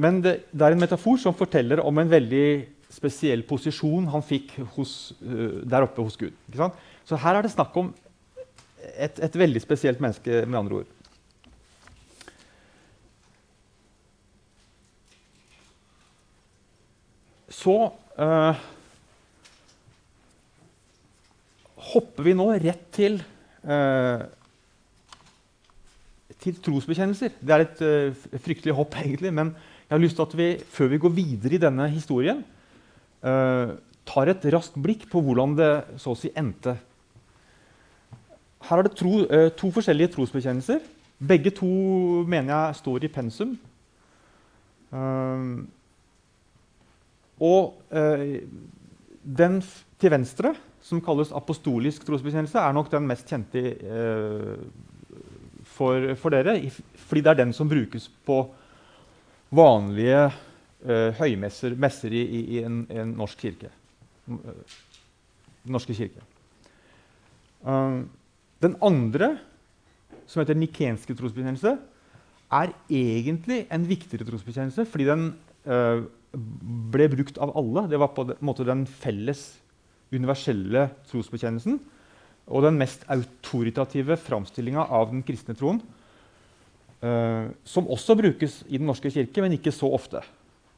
men 0.00 0.20
det, 0.24 0.34
det, 0.52 0.62
er 0.64 0.76
en 0.76 0.82
metafor 0.82 1.18
som 1.20 1.36
forteller 1.36 1.82
om 1.84 1.98
en 2.00 2.10
veldig 2.10 2.44
spesiell 2.90 3.42
posisjon 3.48 4.08
han 4.10 4.24
fikk 4.24 4.54
hos, 4.76 5.12
uh, 5.24 5.60
der 5.64 5.88
oppe 5.88 6.04
hos 6.04 6.18
Gud. 6.20 6.36
Så 7.08 7.18
her 7.20 7.38
er 7.38 7.46
det 7.46 7.52
snakk 7.54 7.76
om 7.80 7.92
et, 8.96 9.20
et, 9.20 9.36
veldig 9.36 9.60
spesielt 9.62 10.00
menneske, 10.02 10.42
med 10.46 10.58
andre 10.60 10.82
ord. 10.82 10.96
Så 17.60 17.76
uh, 18.16 18.60
hopper 21.90 22.28
vi 22.28 22.36
nå 22.36 22.46
rett 22.62 22.86
til 22.94 23.18
uh, 23.66 24.22
til 26.40 26.56
trosbekjennelser. 26.64 27.36
Det 27.40 27.54
er 27.54 27.64
et 27.64 27.82
uh, 27.84 28.40
fryktelig 28.40 28.74
hopp, 28.76 28.96
egentlig, 29.00 29.32
men 29.36 29.52
jeg 29.86 29.94
har 29.94 30.02
lyst 30.02 30.18
til 30.18 30.26
at 30.26 30.36
vi, 30.38 30.48
før 30.72 30.92
vi 30.92 31.00
går 31.02 31.14
videre 31.16 31.56
i 31.56 31.62
denne 31.62 31.88
historien, 31.92 32.44
uh, 33.24 33.74
tar 34.08 34.30
et 34.32 34.46
raskt 34.54 34.78
blikk 34.80 35.06
på 35.10 35.22
hvordan 35.24 35.56
det 35.58 35.72
så 36.00 36.14
å 36.14 36.18
si 36.18 36.32
endte. 36.38 36.76
Her 38.68 38.80
er 38.80 38.88
det 38.88 38.96
tro, 38.98 39.20
uh, 39.26 39.48
to 39.56 39.72
forskjellige 39.74 40.14
trosbekjennelser. 40.16 40.80
Begge 41.20 41.52
to 41.52 41.68
mener 42.24 42.54
jeg 42.54 42.80
står 42.80 43.04
i 43.04 43.12
pensum. 43.12 43.58
Og 47.44 47.74
den 49.36 49.58
til 50.00 50.12
venstre, 50.14 50.54
som 50.80 51.02
kalles 51.04 51.34
apostolisk 51.36 52.06
trosbekjennelse, 52.08 52.56
er 52.56 52.72
nok 52.72 52.88
den 52.90 53.04
mest 53.06 53.28
kjente 53.28 53.76
for, 55.80 56.12
for, 56.20 56.34
dere, 56.34 56.58
fordi 57.08 57.24
det 57.24 57.32
er 57.32 57.40
den 57.40 57.54
som 57.56 57.68
brukes 57.70 58.10
på 58.28 58.42
vanlige 59.56 60.26
uh, 60.28 61.10
høymesser 61.18 61.76
messer 61.80 62.12
i, 62.14 62.24
i, 62.40 62.58
en, 62.66 62.82
en, 62.92 63.14
norsk 63.18 63.46
kirke. 63.46 63.72
Den 64.28 65.72
norske 65.72 65.96
kirke. 65.96 66.24
Uh, 67.64 68.04
den 68.60 68.76
andre, 68.84 69.34
som 70.28 70.42
heter 70.42 70.58
nikenske 70.58 71.16
trosbekjennelse, 71.16 71.78
er 72.50 72.72
egentlig 72.90 73.62
en 73.70 73.86
viktigere 73.86 74.26
trosbekjennelse 74.26 74.84
fordi 74.90 75.06
den 75.06 75.28
uh, 75.70 76.04
ble 76.92 77.08
brukt 77.14 77.40
av 77.42 77.54
alle. 77.58 77.86
Det 77.88 77.98
var 78.02 78.12
på 78.14 78.26
en 78.28 78.36
måte 78.44 78.68
den 78.68 78.84
felles, 79.00 79.54
universelle 80.12 80.90
trosbekjennelsen. 81.08 81.80
Og 82.50 82.64
den 82.66 82.78
mest 82.80 83.04
autoritative 83.10 84.16
framstillinga 84.18 84.82
av 84.90 85.10
den 85.12 85.22
kristne 85.26 85.54
troen. 85.58 85.80
Uh, 87.00 87.48
som 87.64 87.86
også 87.88 88.12
brukes 88.18 88.58
i 88.68 88.76
Den 88.76 88.84
norske 88.90 89.08
kirke, 89.08 89.40
men 89.40 89.54
ikke 89.56 89.72
så 89.72 89.88
ofte. 89.88 90.20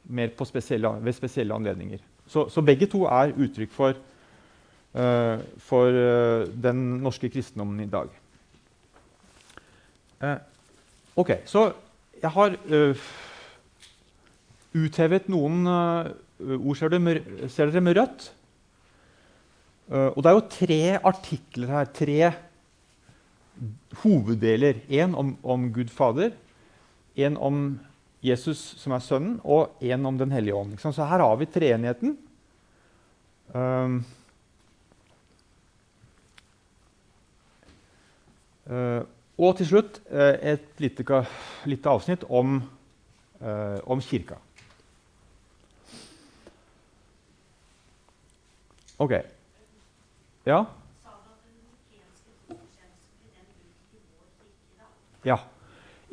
Mer 0.07 0.31
spesielle, 0.47 0.87
ved 1.03 1.13
spesielle 1.17 1.53
anledninger. 1.53 1.99
Så, 2.27 2.47
så, 2.49 2.61
begge 2.61 2.87
to 2.87 3.03
er 3.03 3.33
uttrykk 3.35 3.71
for, 3.75 3.97
uh, 4.95 5.41
for 5.59 5.91
uh, 5.91 6.47
den 6.47 7.01
norske 7.03 7.29
kristendommen 7.29 7.83
i 7.83 7.89
dag. 7.91 8.19
ok, 11.19 11.29
så 11.45 11.73
jeg 12.21 12.29
har 12.31 12.53
uthevet 14.73 15.25
noen 15.27 15.67
ord. 15.67 16.77
Ser 16.79 16.93
dere, 16.93 17.49
ser 17.51 17.67
dere 17.67 17.81
med 17.83 17.97
rødt? 17.97 18.29
Og 19.93 20.23
det 20.23 20.29
er 20.29 20.33
jo 20.33 20.49
tre 20.49 20.81
artikler 21.05 21.69
her. 21.69 21.89
Tre 21.93 22.31
hoveddeler. 24.01 24.81
Én 24.89 25.15
om, 25.15 25.35
om, 25.43 25.67
Gud 25.73 25.91
Fader, 25.93 26.33
én 27.17 27.37
om 27.37 27.79
Jesus, 28.23 28.57
som 28.79 28.95
er 28.95 29.03
Sønnen, 29.03 29.39
og 29.43 29.77
én 29.83 30.05
om 30.07 30.17
Den 30.17 30.31
hellige 30.31 30.55
ånd. 30.55 30.77
Så 30.79 31.05
her 31.05 31.21
har 31.21 31.35
vi 31.37 31.45
treenigheten. 31.45 32.17
Um, 33.53 33.99
uh, 38.65 39.03
og 39.37 39.57
til 39.59 39.67
slutt 39.67 39.99
uh, 40.09 40.33
et 40.41 40.81
lite, 40.81 41.25
lite, 41.69 41.89
avsnitt 41.89 42.23
om, 42.29 42.63
uh, 43.43 43.77
om 43.85 44.01
kirka. 44.01 44.39
Ok. 48.97 49.19
Ja? 50.45 50.65
Ja. 55.23 55.37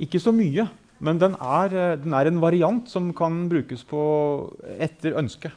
Ikke 0.01 0.21
så 0.23 0.33
mye, 0.33 0.69
men 1.03 1.19
den 1.21 1.35
er, 1.35 1.75
eh, 1.75 1.97
den 1.99 2.15
er, 2.15 2.29
en 2.29 2.41
variant 2.41 2.89
som 2.89 3.11
kan 3.17 3.49
brukes 3.51 3.83
på 3.85 4.01
etter 4.79 5.19
ønske. 5.19 5.51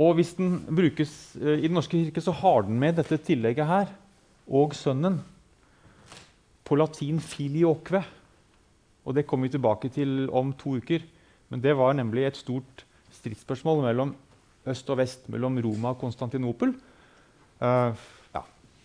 Og 0.00 0.14
hvis 0.16 0.34
den 0.36 0.60
brukes 0.68 1.36
eh, 1.40 1.58
i 1.58 1.68
Den 1.68 1.74
norske 1.76 1.96
kirke, 1.96 2.20
så 2.20 2.32
har 2.32 2.62
den 2.68 2.78
med 2.78 3.00
dette 3.00 3.16
tillegget 3.16 3.66
her 3.66 3.90
og 4.46 4.74
Sønnen 4.74 5.20
på 6.64 6.76
latin 6.76 7.18
'filioque'. 7.18 8.04
Og 9.04 9.14
det 9.14 9.26
kommer 9.26 9.46
vi 9.46 9.56
tilbake 9.56 9.88
til 9.88 10.30
om 10.30 10.52
to 10.52 10.76
uker. 10.76 11.00
Men 11.48 11.60
det 11.60 11.76
var 11.76 11.92
nemlig 11.92 12.24
et 12.24 12.36
stort 12.36 12.84
stridsspørsmål 13.16 13.84
mellom 13.88 14.14
øst 14.70 14.90
og 14.92 15.00
vest, 15.00 15.28
mellom 15.32 15.58
Roma 15.64 15.94
og 15.94 16.00
Konstantinopel. 16.02 16.74
Uh, 17.60 17.92
ja. 18.34 18.42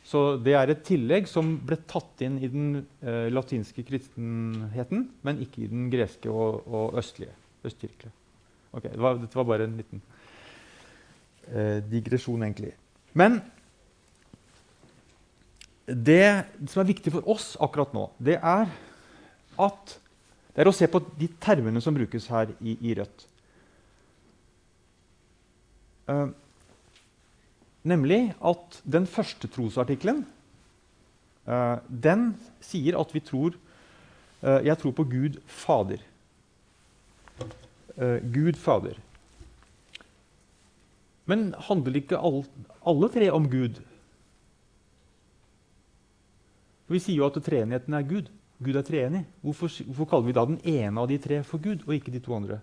Så 0.08 0.24
det 0.44 0.56
er 0.56 0.72
et 0.72 0.84
tillegg 0.88 1.28
som 1.32 1.56
ble 1.68 1.78
tatt 1.90 2.24
inn 2.26 2.38
i 2.40 2.52
den 2.52 2.70
uh, 3.04 3.28
latinske 3.34 3.86
kristenheten, 3.88 5.10
men 5.26 5.42
ikke 5.44 5.66
i 5.66 5.72
den 5.72 5.90
greske 5.94 6.32
og, 6.32 6.64
og 6.68 7.00
østlige. 7.02 7.36
østkirkelige. 7.66 8.14
Okay, 8.76 8.92
det 8.92 9.14
dette 9.24 9.38
var 9.40 9.48
bare 9.48 9.68
en 9.68 9.78
liten 9.80 10.02
uh, 11.52 11.80
digresjon, 11.92 12.44
egentlig. 12.44 12.74
Men 13.14 13.40
det 15.86 16.46
som 16.68 16.82
er 16.82 16.90
viktig 16.90 17.14
for 17.14 17.30
oss 17.30 17.54
akkurat 17.62 17.94
nå, 17.94 18.10
det 18.18 18.40
er 18.42 18.72
at 19.62 19.96
det 20.56 20.64
er 20.64 20.70
å 20.72 20.76
se 20.76 20.88
på 20.88 21.02
de 21.20 21.28
termene 21.42 21.82
som 21.84 21.96
brukes 21.96 22.26
her 22.32 22.52
i, 22.64 22.78
i 22.80 22.96
Rødt. 22.96 23.26
Uh, 26.06 26.30
Nemlig 27.86 28.34
at 28.42 28.80
den 28.82 29.06
første 29.06 29.46
trosartikkelen 29.50 30.24
uh, 31.46 31.78
den 31.90 32.32
sier 32.66 32.98
at 32.98 33.12
vi 33.14 33.22
tror 33.22 33.54
uh, 34.42 34.62
Jeg 34.66 34.78
tror 34.82 34.94
på 34.98 35.06
Gud 35.10 35.40
Fader. 35.46 36.02
Gud 37.96 38.58
Fader. 38.60 38.98
Men 41.26 41.54
handler 41.70 41.96
ikke 41.96 42.18
alle, 42.20 42.44
alle 42.84 43.10
tre 43.10 43.30
om 43.32 43.46
Gud? 43.50 43.78
Vi 46.92 47.00
sier 47.00 47.22
jo 47.22 47.30
at 47.30 47.40
treenigheten 47.46 47.96
er 47.96 48.04
Gud. 48.10 48.28
Gud 48.60 48.76
er 48.76 48.84
treenig. 48.84 49.24
Hvorfor, 49.42 49.72
hvorfor, 49.86 50.10
kaller 50.12 50.28
vi 50.28 50.36
da 50.36 50.44
den 50.50 50.60
ene 50.60 51.02
av 51.02 51.08
de 51.08 51.18
tre 51.24 51.40
for 51.48 51.64
Gud, 51.64 51.88
og 51.88 51.96
ikke 51.96 52.12
de 52.12 52.20
to 52.20 52.36
andre? 52.36 52.60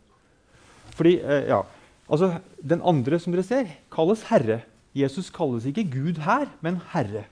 Fordi, 0.93 1.17
ja, 1.49 1.63
altså, 2.09 2.41
Den 2.63 2.83
andre 2.85 3.19
som 3.19 3.33
dere 3.33 3.43
ser, 3.47 3.71
kalles 3.93 4.23
Herre. 4.31 4.63
Jesus 4.95 5.31
kalles 5.31 5.67
ikke 5.67 5.85
Gud 5.91 6.21
her, 6.23 6.47
men 6.61 6.81
Herre. 6.93 7.25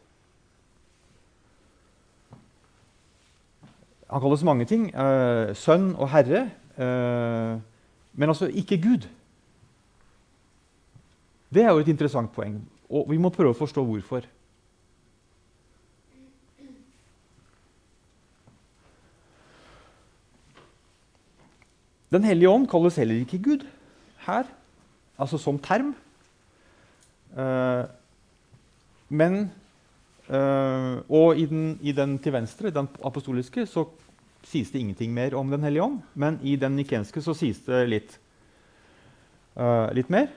Han 4.11 4.20
kalles 4.20 4.42
mange 4.42 4.66
ting. 4.66 4.88
Eh, 4.90 5.54
sønn 5.54 5.92
og 5.94 6.11
herre. 6.11 6.50
Eh, 6.74 7.61
men 8.12 8.28
altså 8.33 8.48
ikke 8.50 8.80
Gud. 8.83 9.06
Det 11.54 11.62
er 11.62 11.70
jo 11.70 11.83
et 11.83 11.88
interessant 11.90 12.30
poeng, 12.33 12.61
og 12.90 13.09
vi 13.11 13.18
må 13.18 13.30
prøve 13.35 13.54
å 13.54 13.59
forstå 13.59 13.83
hvorfor. 13.83 14.26
Den 22.11 22.26
hellige 22.26 22.50
ånd 22.50 22.66
kalles 22.70 22.98
heller 22.98 23.22
ikke 23.22 23.38
Gud 23.42 23.66
her, 24.26 24.46
altså 25.20 25.38
som 25.40 25.59
term. 25.62 25.92
Uh, 27.30 27.87
men 29.11 29.44
uh, 30.30 30.98
Og 31.06 31.38
i 31.38 31.46
den, 31.46 31.78
i 31.83 31.92
den, 31.94 32.18
til 32.18 32.35
venstre, 32.35 32.72
den 32.74 32.88
apostoliske, 33.04 33.66
så 33.66 33.87
sies 34.46 34.70
det 34.72 34.80
ingenting 34.80 35.12
mer 35.14 35.37
om 35.37 35.50
Den 35.50 35.62
hellige 35.62 35.85
ånd. 35.85 36.00
Men 36.14 36.40
i 36.42 36.56
den 36.56 36.76
nikenske 36.76 37.22
så 37.22 37.35
sies 37.37 37.61
det 37.66 37.88
litt, 37.88 38.18
uh, 39.56 39.90
litt 39.94 40.11
mer. 40.11 40.30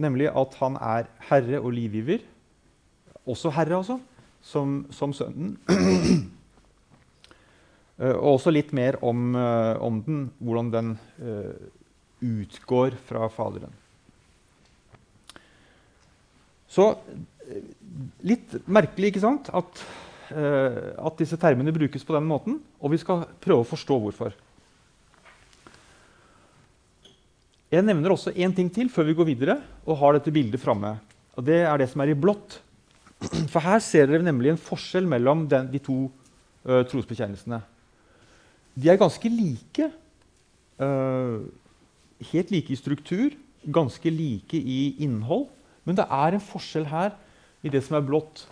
Nemlig 0.00 0.30
at 0.32 0.54
han 0.60 0.78
er 0.80 1.10
herre 1.28 1.60
og 1.60 1.74
livgiver. 1.76 2.24
Også 3.26 3.52
herre, 3.52 3.82
altså. 3.82 3.98
Som, 4.42 4.86
som 4.90 5.12
sønnen. 5.12 5.58
Og 8.00 8.38
også 8.38 8.48
litt 8.48 8.70
mer 8.72 8.96
om, 9.04 9.34
om 9.36 9.98
den, 10.06 10.22
hvordan 10.40 10.70
den 10.72 10.94
utgår 12.24 12.96
fra 13.04 13.28
Faderen. 13.28 13.74
Så 16.70 16.86
litt 18.22 18.54
merkelig 18.70 19.10
ikke 19.10 19.24
sant, 19.24 19.50
at, 19.50 19.82
at, 20.30 21.18
disse 21.18 21.38
termene 21.40 21.74
brukes 21.74 22.06
på 22.06 22.14
den 22.14 22.28
måten. 22.28 22.60
Og 22.78 22.94
vi 22.94 23.00
skal 23.02 23.26
prøve 23.42 23.64
å 23.64 23.68
forstå 23.68 23.98
hvorfor. 24.04 24.36
Jeg 27.70 27.86
nevner 27.86 28.14
også 28.14 28.34
én 28.34 28.54
ting 28.54 28.70
til 28.74 28.90
før 28.90 29.06
vi 29.10 29.18
går 29.18 29.28
videre 29.28 29.60
og 29.84 29.98
har 30.00 30.16
dette 30.16 30.32
bildet 30.34 30.62
framme. 30.62 30.96
Og 31.38 31.46
det 31.46 31.60
er 31.62 31.78
det 31.78 31.90
som 31.90 32.02
er 32.02 32.12
i 32.12 32.18
blått. 32.18 32.58
For 33.52 33.62
her 33.62 33.82
ser 33.84 34.08
dere 34.10 34.26
nemlig 34.26 34.54
en 34.54 34.62
forskjell 34.62 35.06
mellom 35.06 35.44
den, 35.50 35.68
de 35.70 35.82
to 35.82 36.08
trosbekjennelsene. 36.64 37.60
De 38.74 38.90
er 38.90 38.98
ganske 39.00 39.30
like. 39.32 39.90
Uh, 40.80 41.46
helt 42.30 42.52
like 42.52 42.72
i 42.72 42.78
struktur, 42.78 43.34
ganske 43.68 44.12
like 44.12 44.56
i 44.56 44.96
innhold. 45.04 45.48
Men 45.84 45.98
det 45.98 46.06
er 46.06 46.36
en 46.36 46.44
forskjell 46.44 46.88
her 46.90 47.14
i 47.64 47.72
det 47.72 47.82
som 47.84 47.96
er 47.98 48.06
blått. 48.06 48.44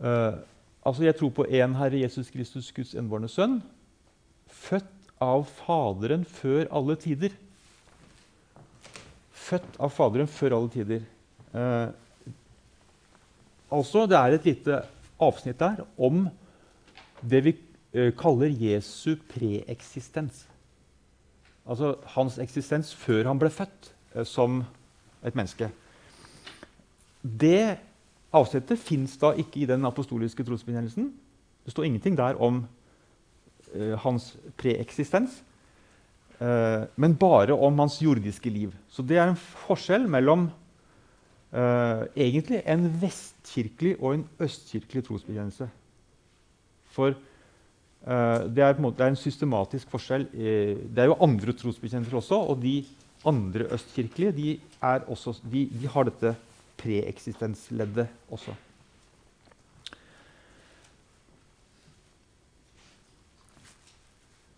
Uh, 0.00 0.40
altså 0.86 1.04
Jeg 1.06 1.16
tror 1.18 1.32
på 1.34 1.46
én 1.46 1.76
Herre 1.78 2.02
Jesus 2.02 2.30
Kristus, 2.32 2.72
Guds 2.74 2.94
enbårne 2.98 3.30
sønn, 3.30 3.60
født 4.50 4.88
av 5.20 5.44
Faderen 5.60 6.24
før 6.24 6.66
alle 6.74 6.96
tider. 7.00 7.34
Født 9.36 9.80
av 9.80 9.92
Faderen 9.94 10.30
før 10.30 10.58
alle 10.58 10.72
tider. 10.72 11.08
Uh, 11.54 11.90
altså, 13.70 14.06
Det 14.06 14.18
er 14.18 14.36
et 14.36 14.52
lite 14.52 14.82
avsnitt 15.20 15.58
der 15.60 15.84
om 15.98 16.28
det 17.20 17.44
vi 17.44 17.56
uh, 17.96 18.10
kaller 18.16 18.48
Jesu 18.48 19.16
preeksistens. 19.30 20.46
Altså 21.70 21.94
hans 22.16 22.38
eksistens 22.42 22.94
før 22.96 23.28
han 23.28 23.38
ble 23.38 23.50
født 23.52 23.92
som 24.26 24.64
et 25.22 25.36
menneske. 25.36 25.68
Det 27.20 27.76
avsettet 28.32 28.80
fins 28.80 29.16
da 29.20 29.32
ikke 29.38 29.62
i 29.62 29.68
den 29.68 29.84
apostoliske 29.88 30.44
trosbekjennelsen. 30.46 31.10
Det 31.64 31.74
står 31.74 31.88
ingenting 31.88 32.16
der 32.18 32.38
om 32.40 32.62
uh, 33.74 33.94
hans 34.04 34.32
preeksistens, 34.60 35.40
uh, 36.40 36.86
men 36.96 37.18
bare 37.18 37.56
om 37.56 37.78
hans 37.82 38.00
jordiske 38.02 38.50
liv. 38.50 38.74
Så 38.88 39.02
det 39.02 39.18
er 39.18 39.28
en 39.28 39.40
forskjell 39.66 40.08
mellom 40.10 40.48
uh, 41.52 42.06
egentlig 42.16 42.62
en 42.64 42.86
vestkirkelig 43.02 43.98
og 43.98 44.14
en 44.14 44.24
østkirkelig 44.40 45.04
trosbekjennelse. 45.10 45.68
For 46.90 47.14
det, 48.00 48.62
er 48.64 48.78
måte, 48.80 48.96
det, 48.96 49.04
er 49.04 49.10
en 49.12 49.18
systematisk 49.20 49.90
forskjell. 49.92 50.22
Det 50.32 51.02
er 51.02 51.10
jo 51.10 51.18
andre 51.20 51.52
trosbekjennelser 51.52 52.16
også, 52.16 52.38
og 52.48 52.62
de 52.62 52.78
andre 53.28 53.66
østkirkelige 53.76 54.32
de, 54.32 54.54
også, 54.80 55.34
de, 55.52 55.66
de 55.68 55.90
har 55.92 56.08
dette 56.08 56.32
preeksistensleddet 56.80 58.08
også. 58.32 58.54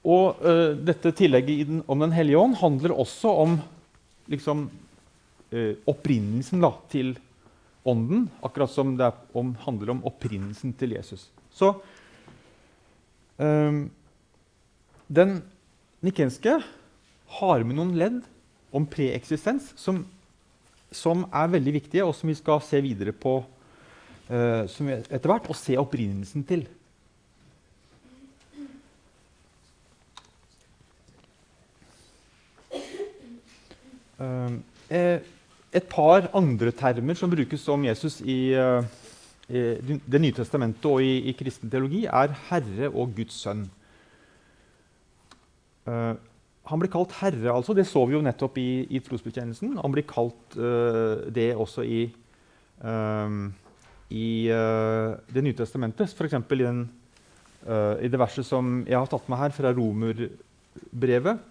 Og 0.03 0.41
uh, 0.43 0.73
dette 0.79 1.13
tillegget 1.15 1.69
den, 1.69 1.83
om 1.87 2.01
Den 2.03 2.15
hellige 2.15 2.39
ånd 2.39 2.57
handler 2.63 2.95
også 2.97 3.37
om 3.45 3.61
liksom, 4.31 4.71
opprinnelsen 5.87 6.63
da, 6.65 6.71
til 6.89 7.11
ånden, 7.85 8.23
akkurat 8.41 8.71
som 8.73 8.95
det 8.97 9.11
om, 9.37 9.51
handler 9.67 9.91
om 9.93 9.99
opprinnelsen 10.09 10.73
til 10.81 10.95
Jesus. 10.97 11.27
Så 11.53 11.75
Um, 13.43 13.91
den 15.09 15.41
nikenske 16.05 16.59
har 17.39 17.65
med 17.65 17.79
noen 17.79 17.95
ledd 17.99 18.19
om 18.77 18.85
preeksistens 18.89 19.73
som, 19.81 20.03
som, 20.97 21.27
er 21.33 21.51
veldig 21.53 21.75
viktige, 21.81 22.05
og 22.05 22.15
som 22.17 22.31
vi 22.31 22.37
skal 22.39 22.63
se 22.65 22.81
videre 22.85 23.13
på 23.13 23.39
uh, 23.43 24.63
etter 24.63 25.29
hvert, 25.31 25.51
og 25.51 25.59
se 25.59 25.77
opprinnelsen 25.81 26.47
til. 26.49 26.65
Uh, 34.23 34.59
et 35.73 35.89
par 35.89 36.29
andre 36.37 36.71
termer 36.77 37.17
som 37.19 37.31
brukes 37.33 37.65
om 37.73 37.85
Jesus 37.89 38.21
i 38.21 38.53
uh, 38.55 38.85
det 39.49 40.21
nye 40.21 40.35
testamentet 40.37 40.85
og 40.89 41.03
i, 41.03 41.29
i, 41.29 41.33
kristen 41.37 41.71
teologi, 41.73 42.05
er 42.07 42.37
Herre 42.49 42.93
og 42.93 43.17
Guds 43.17 43.41
sønn. 43.43 43.67
Uh, 46.63 46.69
han 46.71 46.79
blir 46.79 46.93
kalt 46.93 47.15
Herre, 47.19 47.51
altså. 47.53 47.75
Det 47.75 47.87
så 47.89 48.05
vi 48.07 48.15
jo 48.15 48.23
nettopp 48.23 48.59
i, 48.63 48.85
i 48.95 49.01
trosbekjennelsen. 49.03 49.75
Han 49.83 49.95
blir 49.95 50.07
kalt 50.09 50.57
uh, 50.59 51.27
det 51.35 51.51
også 51.59 51.83
i, 51.83 52.05
um, 52.87 53.49
i 54.13 54.47
Det 54.47 55.43
nye 55.43 55.57
testamentet. 55.57 56.13
F.eks. 56.13 56.37
I, 56.37 56.59
den, 56.61 56.85
i 58.05 58.11
det 58.13 58.21
verset 58.21 58.47
som 58.47 58.83
jeg 58.85 58.99
har 58.99 59.09
tatt 59.09 59.29
med 59.33 59.41
her, 59.41 59.55
fra 59.57 59.73
romerbrevet. 59.73 61.49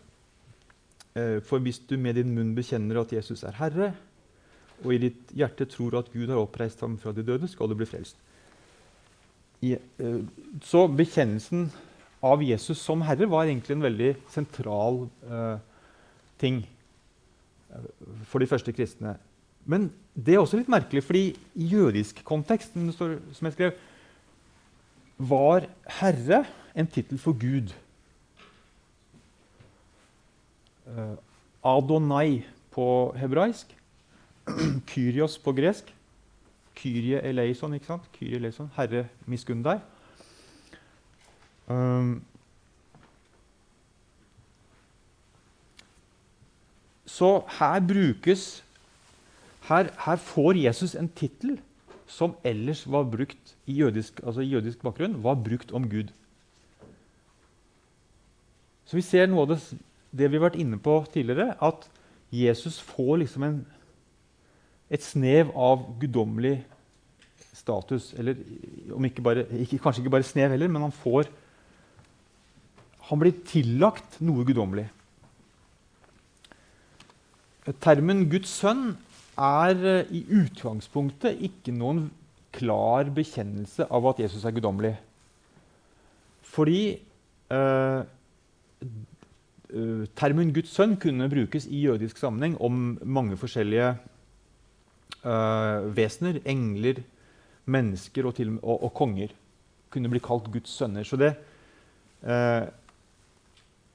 For 1.44 1.60
hvis 1.60 1.82
du 1.90 1.98
med 1.98 2.16
din 2.16 2.30
munn 2.36 2.54
bekjenner 2.56 3.02
at 3.02 3.12
Jesus 3.12 3.42
er 3.44 3.58
Herre, 3.58 3.90
og 4.86 4.94
i 4.94 5.00
ditt 5.02 5.34
hjerte 5.36 5.66
tror 5.70 5.98
at 6.00 6.12
Gud 6.14 6.30
har 6.30 6.40
oppreist 6.40 6.80
ham 6.86 7.00
fra 7.02 7.12
de 7.18 7.26
døde, 7.26 7.50
skal 7.50 7.68
du 7.68 7.76
bli 7.80 7.90
frelst. 7.90 8.22
I, 9.66 9.74
uh, 9.76 10.22
så 10.62 10.86
bekjennelsen 10.88 11.72
av 12.22 12.44
Jesus 12.46 12.82
som 12.82 13.02
Herre 13.06 13.28
var 13.30 13.48
egentlig 13.48 13.76
en 13.76 13.86
veldig 13.86 14.12
sentral 14.30 15.04
uh, 15.26 15.58
ting 16.42 16.62
uh, 17.74 17.90
for 18.30 18.44
de 18.44 18.50
første 18.50 18.74
kristne. 18.76 19.16
Men 19.66 19.90
det 20.14 20.36
er 20.36 20.42
også 20.42 20.60
litt 20.60 20.72
merkelig, 20.72 21.04
fordi 21.06 21.24
i 21.56 21.70
jødisk 21.74 22.24
kontekst 22.26 22.74
som 22.98 23.48
jeg 23.50 23.56
skrev, 23.56 23.76
var 25.22 25.68
Herre 26.00 26.44
en 26.74 26.90
tittel 26.90 27.20
for 27.22 27.38
Gud. 27.38 27.70
Adonai 31.62 32.42
på 32.74 32.88
hebraisk 33.20 33.70
Kyrios 34.90 35.38
på 35.38 35.54
gresk. 35.54 35.94
Kyrie 36.76 37.22
eleison, 37.28 37.74
ikke 37.74 37.92
sant? 37.92 38.08
Kyrie 38.16 38.40
eleison, 38.40 38.72
Herre, 38.76 39.06
miskunn 39.30 39.62
deg. 39.66 39.82
Um, 41.72 42.12
så 47.08 47.32
her 47.60 47.80
brukes 47.88 48.64
her, 49.68 49.92
her, 50.06 50.16
får 50.16 50.58
Jesus 50.60 50.96
en 51.00 51.08
tittel 51.16 51.60
som 52.12 52.34
ellers 52.44 52.84
var 52.92 53.06
brukt 53.08 53.54
i 53.70 53.78
jødisk, 53.80 54.20
altså 54.26 54.44
jødisk 54.44 54.82
bakgrunn, 54.84 55.24
var 55.24 55.38
brukt 55.40 55.72
om 55.72 55.88
Gud. 55.90 56.12
Så 58.86 58.98
vi 58.98 59.06
ser 59.06 59.30
noe 59.32 59.46
av 59.46 59.54
det, 59.54 59.62
det 60.12 60.28
vi 60.28 60.40
har 60.40 60.50
vært 60.50 60.60
inne 60.60 60.80
på 60.82 60.98
tidligere, 61.14 61.54
at 61.64 61.88
Jesus 62.32 62.82
får 62.84 63.22
liksom 63.22 63.48
en 63.48 63.62
et 64.92 65.04
snev 65.04 65.54
av 65.56 65.86
guddommelig 66.02 66.58
status. 67.56 68.12
Eller 68.20 68.36
ikke 69.08 69.24
bare, 69.24 69.46
ikke, 69.64 69.80
kanskje 69.80 70.04
ikke 70.04 70.18
bare 70.18 70.28
snev 70.28 70.52
heller, 70.52 70.72
men 70.72 70.84
han 70.84 70.92
får 70.96 71.30
Han 73.12 73.20
blir 73.20 73.36
tillagt 73.44 74.22
noe 74.24 74.46
guddommelig. 74.48 74.88
Termen 77.84 78.26
Guds 78.32 78.54
sønn 78.62 78.96
er 79.38 79.84
eh, 79.86 80.14
i 80.16 80.24
utgangspunktet 80.40 81.44
ikke 81.46 81.74
noen 81.76 82.08
klar 82.56 83.12
bekjennelse 83.14 83.86
av 83.92 84.08
at 84.12 84.24
Jesus 84.24 84.46
er 84.48 84.56
guddommelig. 84.56 84.96
Fordi 86.52 86.82
eh, 87.52 88.00
eh, 89.72 90.04
termen 90.20 90.52
Guds 90.56 90.74
sønn 90.76 90.98
kunne 91.00 91.30
brukes 91.32 91.68
i 91.68 91.84
jødisk 91.86 92.20
sammenheng 92.20 92.58
om 92.64 92.98
mange 93.04 93.38
forskjellige 93.40 93.94
eh, 95.24 95.88
vesener. 95.96 96.42
Engler, 96.46 97.04
mennesker 97.72 98.28
og, 98.28 98.42
og, 98.62 98.76
og, 98.88 98.92
konger 98.98 99.36
kunne 99.94 100.12
bli 100.12 100.24
kalt 100.24 100.50
Guds 100.52 100.74
sønner. 100.80 101.08
Så 101.08 101.20
det 101.20 101.36
eh, 102.26 102.68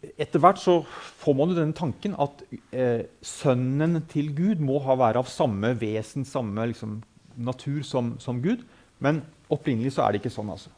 Etter 0.05 0.43
hvert 0.43 0.61
så 0.61 0.81
får 1.23 1.35
man 1.37 1.51
jo 1.51 1.57
denne 1.57 1.77
tanken 1.77 2.15
at 2.21 2.43
eh, 2.77 3.07
sønnen 3.25 4.03
til 4.11 4.29
Gud 4.37 4.61
må 4.63 4.79
ha 4.85 4.97
være 4.99 5.23
av 5.23 5.31
samme 5.33 5.73
vesen, 5.81 6.27
samme 6.29 6.67
liksom, 6.69 6.99
natur 7.37 7.81
som, 7.87 8.15
som, 8.23 8.43
Gud. 8.45 8.63
Men 9.01 9.23
opprinnelig 9.53 9.95
så 9.97 10.05
er 10.05 10.13
det 10.13 10.21
ikke 10.21 10.35
sånn. 10.37 10.53
altså. 10.53 10.71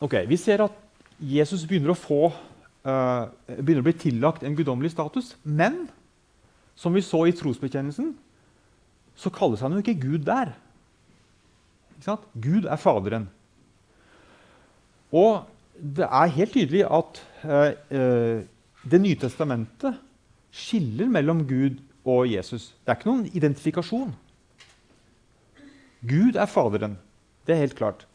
Ok, 0.00 0.18
Vi 0.28 0.36
ser 0.40 0.64
at 0.64 0.82
Jesus 1.20 1.64
begynner 1.68 1.94
å, 1.94 2.00
få, 2.00 2.32
uh, 2.84 3.28
begynner 3.56 3.84
å 3.84 3.88
bli 3.88 3.96
tillagt 3.96 4.44
en 4.44 4.56
guddommelig 4.56 4.92
status. 4.96 5.34
Men 5.44 5.86
som 6.76 6.96
vi 6.96 7.04
så 7.04 7.26
i 7.28 7.36
trosbekjennelsen, 7.36 8.12
så 9.16 9.32
kalles 9.32 9.62
han 9.64 9.72
jo 9.72 9.80
ikke 9.84 10.00
Gud 10.00 10.26
der. 10.28 10.52
Ikke 11.96 12.18
Gud 12.36 12.68
er 12.68 12.80
Faderen. 12.80 13.30
Og 15.12 15.46
det 15.76 16.06
er 16.08 16.34
helt 16.34 16.54
tydelig 16.56 16.84
at 16.88 17.22
uh, 17.44 17.72
uh, 17.92 18.42
Det 18.86 19.00
nye 19.02 19.18
testamentet 19.18 19.98
skiller 20.54 21.08
mellom 21.10 21.42
Gud 21.46 21.80
og 22.06 22.30
Jesus. 22.30 22.70
Det 22.84 22.92
er 22.92 23.00
ikke 23.00 23.10
noen 23.10 23.26
identifikasjon. 23.34 24.12
Gud 26.06 26.38
er 26.38 26.46
Faderen. 26.46 26.94
Det 27.46 27.54
er 27.54 27.64
helt 27.64 27.74
klart. 27.74 28.06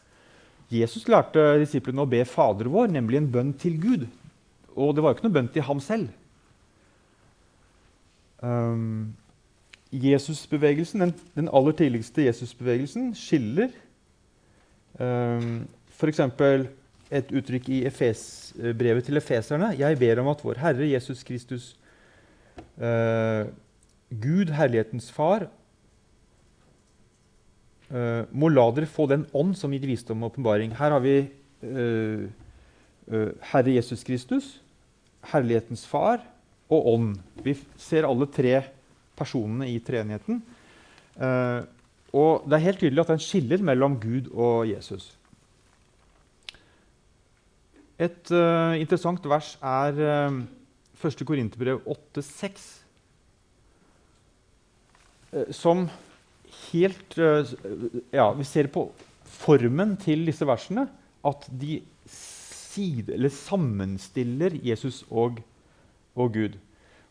Jesus 0.72 1.04
lærte 1.12 1.58
disiplene 1.60 2.04
å 2.04 2.08
be 2.08 2.22
Fader 2.24 2.70
vår, 2.72 2.88
nemlig 2.94 3.20
en 3.20 3.30
bønn 3.32 3.52
til 3.60 3.76
Gud. 3.80 4.06
Og 4.72 4.94
det 4.96 5.04
var 5.04 5.12
jo 5.12 5.18
ikke 5.18 5.26
noe 5.28 5.36
bønn 5.36 5.50
til 5.52 5.66
ham 5.66 5.80
selv. 5.84 6.08
Um, 8.42 9.12
Jesusbevegelsen, 9.92 11.04
den, 11.04 11.12
den, 11.36 11.50
aller 11.52 11.76
tidligste 11.76 12.24
Jesusbevegelsen 12.24 13.12
skiller 13.14 13.68
um, 14.98 15.68
f.eks. 15.92 16.24
et 17.12 17.32
uttrykk 17.32 17.68
i 17.68 17.80
Efes, 17.88 18.22
brevet 18.56 19.04
til 19.04 19.20
efeserne. 19.20 19.72
Jeg 19.78 19.98
ber 20.00 20.22
om 20.22 20.30
at 20.32 20.44
vår 20.44 20.60
Herre 20.62 20.88
Jesus 20.88 21.22
Kristus, 21.26 21.72
uh, 22.80 23.48
Gud, 24.22 24.52
herlighetens 24.56 25.10
Far, 25.12 25.48
Uh, 27.92 28.24
må 28.32 28.48
la 28.48 28.62
dere 28.72 28.88
få 28.88 29.04
den 29.10 29.26
ånd 29.36 29.52
som 29.58 29.72
gir 29.74 29.82
visdom 29.84 30.22
og 30.22 30.30
åpenbaring. 30.30 30.70
Her 30.78 30.94
har 30.94 31.02
vi 31.04 31.16
uh, 31.60 32.24
Herre 33.50 33.74
Jesus 33.74 34.00
Kristus, 34.06 34.46
Herlighetens 35.28 35.82
Far 35.84 36.22
og 36.72 36.86
Ånd. 36.94 37.18
Vi 37.44 37.52
ser 37.76 38.08
alle 38.08 38.24
tre 38.32 38.62
personene 39.18 39.68
i 39.68 39.76
treenigheten. 39.84 40.40
og 42.16 42.46
det 42.48 42.56
er 42.56 42.64
helt 42.64 42.80
tydelig 42.80 43.02
at 43.02 43.10
den 43.12 43.20
skiller 43.20 43.62
mellom 43.62 43.98
Gud 44.00 44.30
og 44.32 44.70
Jesus. 44.70 45.10
Et 48.02 48.32
interessant 48.82 49.26
vers 49.30 49.52
er 49.62 49.98
uh, 50.02 50.38
1. 50.98 51.22
Korinterbrev 51.28 51.84
8,6, 51.86 52.64
som 55.54 55.84
helt 56.72 57.14
uh, 57.20 57.46
ja, 58.12 58.26
Vi 58.34 58.46
ser 58.48 58.68
på 58.74 58.88
formen 59.42 59.94
til 60.02 60.26
disse 60.26 60.46
versene 60.48 60.88
at 61.26 61.46
de 61.48 61.78
side, 62.72 63.30
sammenstiller 63.30 64.56
Jesus 64.64 65.02
og, 65.10 65.40
og, 66.16 66.32
Gud. 66.32 66.58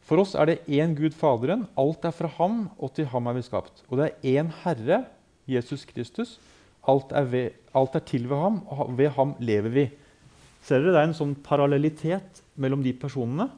For 0.01 0.21
oss 0.21 0.33
er 0.35 0.49
det 0.49 0.61
én 0.67 0.95
Gud 0.97 1.13
Faderen. 1.17 1.67
Alt 1.79 2.05
er 2.05 2.15
fra 2.15 2.29
ham, 2.39 2.69
og 2.77 2.93
til 2.97 3.07
ham 3.11 3.29
er 3.29 3.37
vi 3.37 3.45
skapt. 3.45 3.83
Og 3.89 3.99
det 3.99 4.09
er 4.09 4.41
én 4.41 4.51
Herre, 4.63 5.03
Jesus 5.47 5.85
Kristus. 5.85 6.39
Alt 6.89 7.13
er, 7.13 7.27
ved, 7.29 7.57
alt 7.77 7.95
er 7.95 8.05
til 8.05 8.27
ved 8.29 8.41
ham, 8.41 8.61
og 8.67 8.97
ved 8.97 9.13
ham 9.17 9.35
lever 9.39 9.69
vi. 9.69 9.89
Ser 10.61 10.81
dere, 10.81 10.93
Det 10.93 11.01
er 11.01 11.09
en 11.09 11.17
sånn 11.17 11.35
parallellitet 11.43 12.43
mellom 12.61 12.83
de 12.83 12.93
personene. 12.93 13.49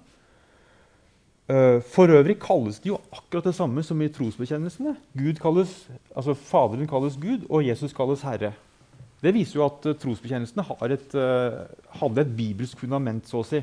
Eh, 1.51 1.81
for 1.91 2.07
øvrig 2.07 2.37
kalles 2.39 2.79
de 2.79 2.93
jo 2.93 3.01
akkurat 3.11 3.49
det 3.49 3.55
samme 3.57 3.83
som 3.83 3.99
i 4.01 4.07
trosbekjennelsene. 4.07 4.95
Gud 5.17 5.41
kalles, 5.43 5.73
altså 6.15 6.35
Faderen 6.39 6.87
kalles 6.87 7.17
Gud, 7.19 7.43
og 7.49 7.65
Jesus 7.67 7.93
kalles 7.93 8.23
Herre. 8.23 8.53
Det 9.23 9.33
viser 9.35 9.59
jo 9.59 9.65
at 9.65 9.85
uh, 9.87 9.95
trosbekjennelsene 9.95 10.63
et, 10.91 11.15
uh, 11.15 11.63
hadde 11.99 12.23
et 12.23 12.31
bibelsk 12.35 12.79
fundament, 12.79 13.27
så 13.27 13.39
å 13.39 13.47
si. 13.47 13.61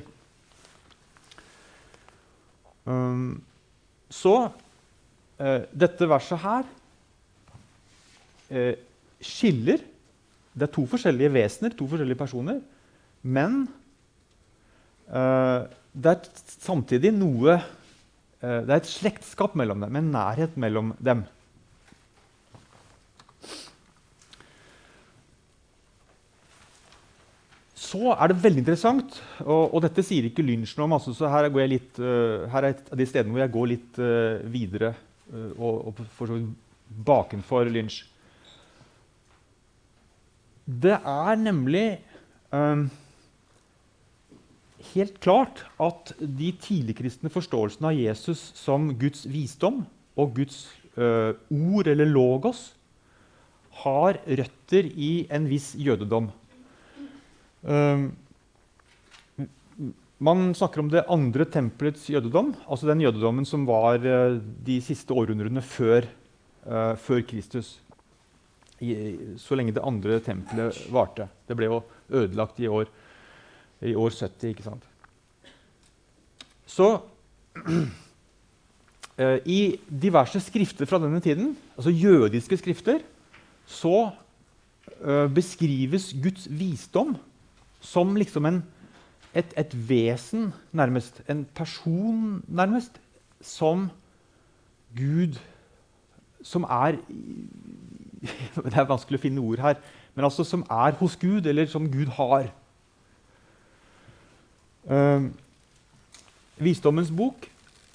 Um, 2.89 3.41
så 4.11 4.51
dette 5.41 6.05
verset 6.05 6.37
her 6.43 6.67
skiller 9.25 9.81
Det 10.53 10.67
er 10.67 10.73
to 10.75 10.83
forskjellige 10.91 11.33
vesener, 11.33 11.73
to 11.73 11.87
forskjellige 11.89 12.19
personer. 12.21 12.59
Men 13.23 13.65
det 15.91 16.13
er 16.13 16.29
samtidig 16.63 17.11
noe 17.17 17.57
eh, 17.57 18.61
Det 18.63 18.71
er 18.71 18.79
et 18.79 18.89
slektskap 18.89 19.57
mellom 19.59 19.83
dem, 19.83 19.97
en 19.99 20.11
nærhet 20.15 20.57
mellom 20.61 20.95
dem. 21.03 21.25
Så 27.75 28.13
er 28.13 28.31
det 28.31 28.39
veldig 28.39 28.63
interessant, 28.63 29.17
og, 29.43 29.73
og 29.75 29.81
dette 29.83 30.05
sier 30.07 30.29
ikke 30.29 30.45
Lynch 30.47 30.77
noe 30.79 30.87
om. 30.87 30.93
Altså, 30.95 31.15
så 31.17 31.27
her, 31.33 31.49
litt, 31.67 31.99
uh, 31.99 32.47
her, 32.53 32.63
er 32.63 32.77
et 32.77 32.93
av 32.93 33.01
de 33.01 33.07
stedene 33.09 33.35
hvor 33.35 33.43
jeg 33.43 33.55
går 33.57 33.71
litt 33.73 33.99
uh, 33.99 34.45
videre 34.53 34.93
uh, 35.33 35.49
og, 35.57 35.89
og 35.91 36.03
for 36.15 36.31
så 36.31 36.37
vidt 36.39 36.53
bakenfor 37.09 37.67
Lynch. 37.67 38.05
Det 40.71 40.95
er 40.95 41.43
nemlig 41.43 41.85
um, 42.55 42.87
helt 44.93 45.21
klart 45.23 45.65
at 45.81 46.13
de 46.19 46.51
tidligkristne 46.61 47.31
forståelsene 47.33 47.91
av 47.91 47.99
Jesus 47.99 48.51
som 48.59 48.91
Guds 49.01 49.27
visdom 49.31 49.83
og 50.21 50.35
Guds 50.37 50.65
uh, 50.97 51.37
ord, 51.51 51.91
eller 51.91 52.09
logos, 52.09 52.71
har 53.85 54.19
røtter 54.27 54.89
i 54.91 55.27
en 55.33 55.47
viss 55.51 55.73
jødedom. 55.79 56.31
Uh, 57.65 58.11
man 60.21 60.51
snakker 60.57 60.83
om 60.83 60.91
det 60.93 61.07
andre 61.09 61.47
tempelets 61.49 62.09
jødedom, 62.13 62.53
altså 62.69 62.91
den 62.91 63.05
jødedommen 63.07 63.47
som 63.49 63.65
var 63.69 64.03
uh, 64.05 64.41
de 64.41 64.81
siste 64.85 65.17
århundrene 65.17 65.63
før, 65.65 66.09
før 67.01 67.23
Kristus. 67.25 67.79
I, 68.85 68.93
så 69.41 69.57
lenge 69.57 69.73
det 69.73 69.81
andre 69.81 70.19
tempelet 70.21 70.77
varte. 70.93 71.25
Det 71.49 71.57
ble 71.57 71.71
jo 71.71 71.79
ødelagt 72.13 72.61
i 72.61 72.69
år 72.69 72.91
i 73.83 73.95
år 73.95 74.11
70. 74.11 74.49
ikke 74.49 74.67
sant? 74.67 74.85
Så 76.67 76.89
eh, 79.21 79.39
I 79.47 79.61
diverse 80.03 80.41
skrifter 80.41 80.87
fra 80.87 81.01
denne 81.03 81.21
tiden, 81.21 81.57
altså 81.77 81.91
jødiske 81.91 82.57
skrifter, 82.61 83.01
så 83.67 84.11
eh, 85.01 85.27
beskrives 85.35 86.13
Guds 86.23 86.47
visdom 86.51 87.17
som 87.81 88.17
liksom 88.17 88.47
en, 88.47 88.63
et, 89.35 89.55
et, 89.57 89.89
vesen, 89.89 90.53
nærmest. 90.73 91.23
En 91.29 91.47
person, 91.55 92.45
nærmest. 92.49 93.01
Som 93.41 93.89
Gud 94.97 95.39
Som 96.43 96.63
er 96.63 96.99
Det 98.65 98.77
er 98.77 98.89
vanskelig 98.89 99.17
å 99.17 99.23
finne 99.23 99.41
ord 99.41 99.63
her. 99.65 99.79
Men 100.15 100.27
altså 100.29 100.45
som 100.45 100.65
er 100.71 100.93
hos 100.99 101.17
Gud, 101.17 101.47
eller 101.47 101.67
som 101.67 101.89
Gud 101.89 102.11
har. 102.17 102.51
Uh, 104.89 105.29
visdommens 106.61 107.11
bok. 107.13 107.49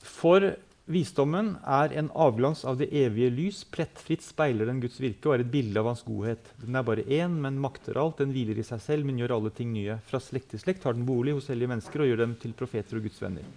For 0.06 0.54
visdommen 0.86 1.56
er 1.66 1.96
en 1.98 2.12
avglans 2.14 2.62
av 2.68 2.78
det 2.82 2.92
evige 2.94 3.32
lys. 3.34 3.64
Plettfritt 3.74 4.26
speiler 4.26 4.70
den 4.70 4.82
Guds 4.84 5.00
virke 5.02 5.30
og 5.30 5.38
er 5.38 5.46
et 5.46 5.54
bilde 5.54 5.82
av 5.82 5.90
hans 5.90 6.04
godhet. 6.06 6.52
Den 6.62 6.78
er 6.78 6.86
bare 6.86 7.06
én, 7.10 7.40
men 7.42 7.62
makter 7.62 7.98
alt. 8.02 8.20
Den 8.22 8.34
hviler 8.36 8.60
i 8.62 8.66
seg 8.66 8.84
selv, 8.84 9.08
men 9.08 9.18
gjør 9.22 9.38
alle 9.38 9.54
ting 9.56 9.74
nye. 9.74 9.98
Fra 10.10 10.22
slekt 10.22 10.54
til 10.54 10.62
slekt 10.62 10.86
har 10.86 10.98
den 10.98 11.08
bolig 11.08 11.34
hos 11.38 11.50
hellige 11.52 11.74
mennesker 11.74 12.04
og 12.04 12.12
gjør 12.12 12.22
dem 12.26 12.38
til 12.42 12.54
profeter 12.58 13.00
og 13.00 13.08
Guds 13.08 13.22
venner. 13.24 13.50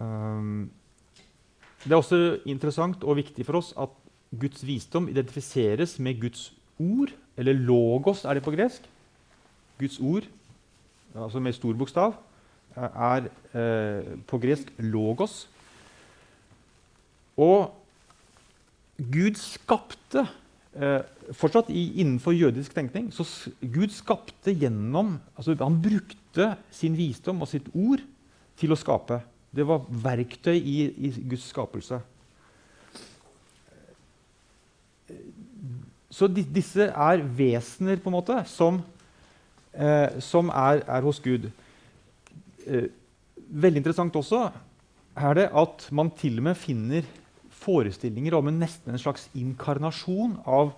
Um, 0.00 0.70
det 1.84 1.92
er 1.92 1.98
også 1.98 2.20
interessant 2.48 3.04
og 3.04 3.18
viktig 3.20 3.44
for 3.48 3.60
oss 3.60 3.74
at 3.80 3.92
Guds 4.40 4.62
visdom 4.64 5.08
identifiseres 5.10 5.98
med 5.98 6.20
Guds 6.22 6.50
ord, 6.80 7.12
eller 7.36 7.56
logos 7.56 8.24
er 8.24 8.38
det 8.38 8.44
på 8.44 8.52
gresk. 8.54 8.84
Guds 9.80 9.98
ord, 10.00 10.28
altså 11.14 11.40
med 11.42 11.56
stor 11.56 11.76
bokstav, 11.78 12.14
er 12.76 13.26
eh, 13.54 14.12
på 14.26 14.38
gresk 14.38 14.70
logos. 14.78 15.48
Og 17.40 17.72
Gud 19.00 19.38
skapte 19.40 20.26
eh, 20.76 21.00
Fortsatt 21.30 21.70
i, 21.70 22.00
innenfor 22.02 22.34
jødisk 22.34 22.74
tenkning 22.74 23.12
så 23.14 23.24
Gud 23.62 23.92
skapte 23.94 24.50
gjennom 24.50 25.14
altså 25.36 25.54
Han 25.60 25.78
brukte 25.82 26.56
sin 26.74 26.96
visdom 26.98 27.42
og 27.42 27.48
sitt 27.48 27.68
ord 27.70 28.02
til 28.58 28.74
å 28.74 28.78
skape. 28.78 29.20
Det 29.50 29.66
var 29.66 29.86
verktøy 29.88 30.56
i, 30.58 30.78
i 30.90 31.10
Guds 31.30 31.48
skapelse. 31.50 32.00
Så 36.10 36.26
de, 36.30 36.42
disse 36.42 36.90
er 36.90 37.22
vesener 37.22 38.02
på 38.02 38.10
en 38.10 38.18
måte 38.18 38.36
som, 38.50 38.80
eh, 39.74 40.18
som 40.22 40.50
er, 40.52 40.82
er, 40.86 41.04
hos 41.04 41.20
Gud. 41.22 41.48
Eh, 42.66 42.90
veldig 43.50 43.82
interessant 43.82 44.16
også 44.16 44.48
er 45.20 45.36
det 45.36 45.48
at 45.56 45.88
man 45.92 46.12
til 46.16 46.38
og 46.38 46.46
med 46.48 46.58
finner 46.58 47.06
forestillinger 47.60 48.36
om 48.38 48.48
en 48.48 48.60
nesten 48.62 48.92
en 48.92 49.00
slags 49.00 49.26
inkarnasjon 49.36 50.38
av, 50.48 50.72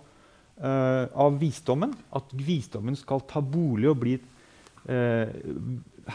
eh, 0.57 1.05
av 1.13 1.37
visdommen. 1.39 1.93
At 2.11 2.31
visdommen 2.33 2.97
skal 2.99 3.23
ta 3.29 3.41
bolig 3.41 3.89
og 3.91 3.99
bli 4.03 4.17
eh, 4.17 5.29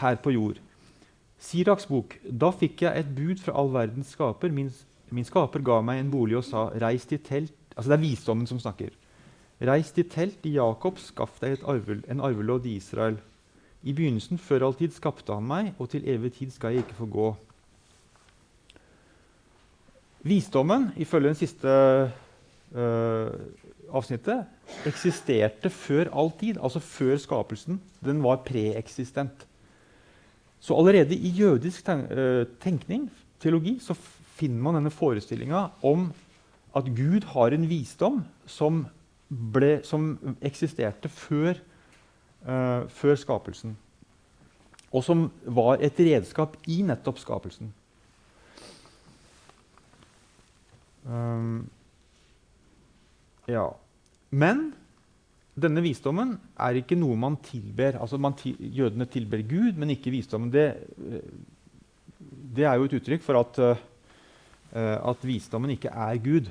her 0.01 0.19
på 0.21 0.35
jord. 0.35 0.59
Siraks 1.39 1.87
bok. 1.87 2.17
Da 2.23 2.51
fikk 2.51 2.83
jeg 2.83 2.99
et 2.99 3.15
bud 3.15 3.39
fra 3.39 3.55
all 3.57 3.71
verdens 3.73 4.11
skaper. 4.13 4.51
Min, 4.51 4.69
min 5.15 5.25
skaper 5.25 5.63
ga 5.63 5.79
meg 5.81 6.03
en 6.03 6.11
bolig 6.11 6.37
og 6.37 6.45
sa, 6.45 6.69
reis 6.75 7.07
til 7.07 7.23
telt 7.23 7.55
Altså 7.79 7.93
det 7.93 7.95
er 7.95 8.09
visdommen 8.09 8.47
som 8.49 8.59
snakker. 8.59 8.91
Reis 9.59 9.91
til 9.91 10.07
telt 10.07 10.45
i 10.47 10.55
Jakob, 10.55 10.99
skaff 11.03 11.41
deg 11.41 11.65
arvel, 11.67 12.03
en 12.07 12.21
arvelodd 12.23 12.67
i 12.69 12.77
Israel. 12.79 13.17
I 13.83 13.95
begynnelsen, 13.95 14.39
før 14.39 14.69
all 14.69 14.77
tid, 14.79 14.93
skapte 14.95 15.35
han 15.35 15.47
meg, 15.47 15.73
og 15.79 15.91
til 15.91 16.07
evig 16.07 16.33
tid 16.37 16.53
skal 16.55 16.75
jeg 16.75 16.85
ikke 16.85 16.99
få 16.99 17.07
gå. 17.11 17.27
Visdommen, 20.27 20.89
ifølge 20.99 21.31
den 21.31 21.39
siste 21.39 21.73
uh, 22.75 23.29
avsnittet, 23.95 24.47
eksisterte 24.87 25.71
før 25.71 26.11
all 26.11 26.31
tid, 26.39 26.59
altså 26.59 26.79
før 26.83 27.19
skapelsen. 27.19 27.79
Den 28.03 28.23
var 28.23 28.43
preeksistent. 28.47 29.45
Så 30.59 30.75
allerede 30.75 31.15
i 31.15 31.29
jødisk 31.31 31.87
eh, 31.87 32.45
tenkning, 32.59 33.05
teologi, 33.39 33.77
så 33.79 33.95
finner 34.39 34.63
man 34.63 34.75
denne 34.75 34.91
forestillinga 34.91 35.69
om 35.87 36.09
at 36.75 36.89
Gud 36.95 37.23
har 37.31 37.55
en 37.55 37.69
visdom 37.69 38.19
som 38.45 38.83
ble, 39.29 39.79
som 39.85 40.15
eksisterte 40.41 41.09
før, 41.13 41.59
uh, 42.47 42.87
før, 42.89 43.15
skapelsen. 43.19 43.75
Og 44.89 45.05
som 45.05 45.27
var 45.45 45.83
et 45.85 45.99
redskap 46.01 46.55
i 46.67 46.81
nettopp 46.85 47.21
skapelsen. 47.21 47.69
Um, 51.05 51.67
ja. 53.49 53.67
Men 54.29 54.71
denne 55.59 55.83
visdommen 55.83 56.35
er 56.57 56.79
ikke 56.79 56.97
noe 56.97 57.17
man 57.19 57.37
tilber. 57.45 57.99
Altså 58.01 58.17
man 58.21 58.33
til, 58.39 58.57
jødene 58.57 59.05
tilber 59.09 59.43
Gud, 59.45 59.77
men 59.77 59.93
ikke 59.93 60.13
visdommen. 60.13 60.49
Det, 60.53 60.73
det 62.57 62.65
er 62.65 62.79
jo 62.79 62.89
et 62.89 62.97
uttrykk 62.97 63.25
for 63.25 63.43
at, 63.43 63.61
uh, 63.61 64.97
at 65.11 65.27
visdommen 65.27 65.77
ikke 65.77 65.93
er 65.93 66.17
Gud. 66.23 66.49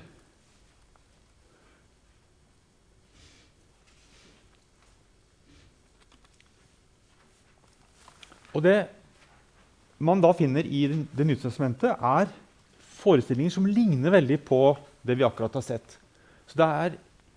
Og 8.59 8.65
det 8.67 8.79
man 9.99 10.23
da 10.23 10.33
finner 10.35 10.67
i 10.67 10.87
Det 10.91 11.27
nye 11.27 11.39
testamentet, 11.39 11.95
er 11.95 12.31
forestillinger 12.99 13.55
som 13.55 13.67
ligner 13.67 14.11
veldig 14.15 14.41
på 14.47 14.63
det 15.07 15.15
vi 15.19 15.27
akkurat 15.27 15.55
har 15.55 15.63
sett. 15.63 15.95
Så 16.47 16.59
det 16.59 16.67
er 16.67 16.97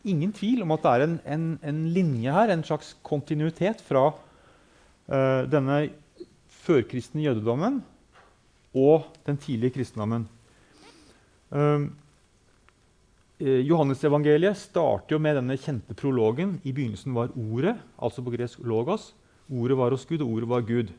ingen 0.09 0.31
tvil 0.33 0.63
om 0.65 0.73
at 0.73 0.81
det 0.81 0.91
er 0.91 1.03
en, 1.05 1.15
en, 1.25 1.45
en 1.61 1.81
linje 1.93 2.33
her, 2.33 2.49
en 2.49 2.65
slags 2.65 2.95
kontinuitet 3.05 3.83
fra 3.85 4.07
uh, 4.09 5.43
denne 5.49 5.83
førkristne 6.63 7.21
jødedommen 7.27 7.79
og 8.73 9.11
den 9.27 9.37
tidlige 9.41 9.77
kristendommen. 9.77 10.25
Uh, 11.53 11.91
Johannesevangeliet 13.41 14.57
starter 14.57 15.15
jo 15.15 15.21
med 15.21 15.37
denne 15.37 15.57
kjente 15.57 15.97
prologen. 15.97 16.59
I 16.65 16.73
begynnelsen 16.73 17.13
var 17.17 17.33
Ordet, 17.37 17.77
altså 17.97 18.21
på 18.25 18.33
gresk 18.33 18.59
'logos'. 18.61 19.13
Ordet 19.49 19.77
var 19.77 19.91
hos 19.91 20.05
Gud, 20.05 20.21
og 20.21 20.29
ordet 20.29 20.49
var 20.49 20.61
Gud. 20.61 20.91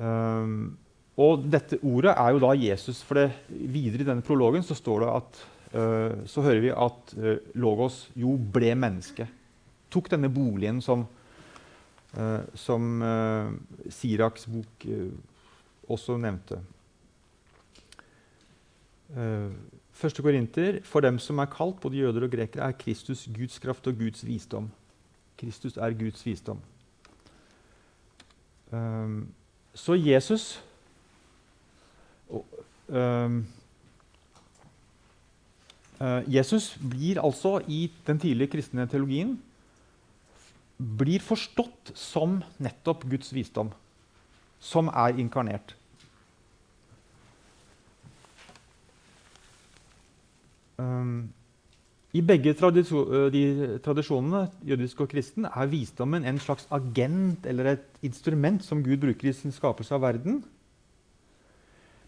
Um, 0.00 0.78
og 1.20 1.44
dette 1.52 1.76
ordet 1.84 2.14
er 2.14 2.32
jo 2.32 2.40
da 2.42 2.54
Jesus. 2.56 3.02
For 3.04 3.20
det, 3.20 3.28
videre 3.48 4.04
i 4.04 4.08
denne 4.08 4.24
prologen 4.24 4.64
så 4.64 4.76
står 4.78 5.04
det 5.04 5.10
at 5.12 5.40
uh, 5.74 6.14
så 6.30 6.44
hører 6.46 6.64
vi 6.64 6.72
at 6.72 7.14
uh, 7.18 7.34
Logos 7.60 8.06
jo 8.18 8.34
ble 8.40 8.72
menneske. 8.78 9.28
Tok 9.92 10.08
denne 10.12 10.30
boligen 10.32 10.80
som, 10.84 11.04
uh, 12.16 12.42
som 12.54 13.02
Siraks 13.90 14.46
bok 14.48 14.86
også 15.90 16.14
nevnte. 16.22 16.60
Første 20.00 20.22
Korinter, 20.22 20.78
For 20.86 21.02
dem 21.02 21.18
som 21.18 21.42
er 21.42 21.50
kalt, 21.50 21.80
både 21.82 21.98
jøder 21.98 22.28
og 22.28 22.30
grekere, 22.30 22.68
er 22.68 22.78
Kristus 22.78 23.24
Guds 23.26 23.58
kraft 23.58 23.88
og 23.90 23.98
Guds 23.98 24.22
visdom. 24.22 24.68
Kristus 25.36 25.76
er 25.76 25.96
Guds 25.98 26.22
visdom. 26.22 26.60
Um, 28.70 29.26
så 29.74 29.94
Jesus 29.94 30.60
uh, 32.90 33.42
Jesus 36.26 36.72
blir 36.80 37.20
altså 37.22 37.60
i 37.68 37.90
den 38.06 38.18
tidlige 38.18 38.50
kristne 38.56 38.86
teologien 38.88 39.36
blir 40.80 41.20
forstått 41.20 41.92
som 41.98 42.38
nettopp 42.62 43.04
Guds 43.10 43.34
visdom, 43.36 43.68
som 44.60 44.88
er 44.88 45.18
inkarnert. 45.20 45.74
Um, 50.80 51.28
i 52.10 52.22
begge 52.26 52.54
de 52.54 53.78
tradisjonene, 53.84 54.48
jødisk 54.66 55.04
og 55.04 55.10
kristen, 55.12 55.44
er 55.46 55.70
visdommen 55.70 56.24
en 56.26 56.40
slags 56.42 56.66
agent 56.74 57.46
eller 57.46 57.76
et 57.76 57.84
instrument 58.02 58.64
som 58.64 58.82
Gud 58.82 58.98
bruker 58.98 59.30
i 59.30 59.32
sin 59.36 59.54
skapelse 59.54 59.94
av 59.94 60.02
verden. 60.02 60.40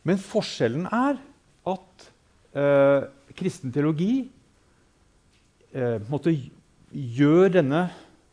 Men 0.02 0.18
forskjellen 0.18 0.88
er 0.90 1.20
at 1.70 2.08
eh, 2.58 3.04
kristen 3.38 3.70
teologi 3.70 4.24
eh, 5.70 6.02
gjør 6.90 7.52
denne, 7.60 7.84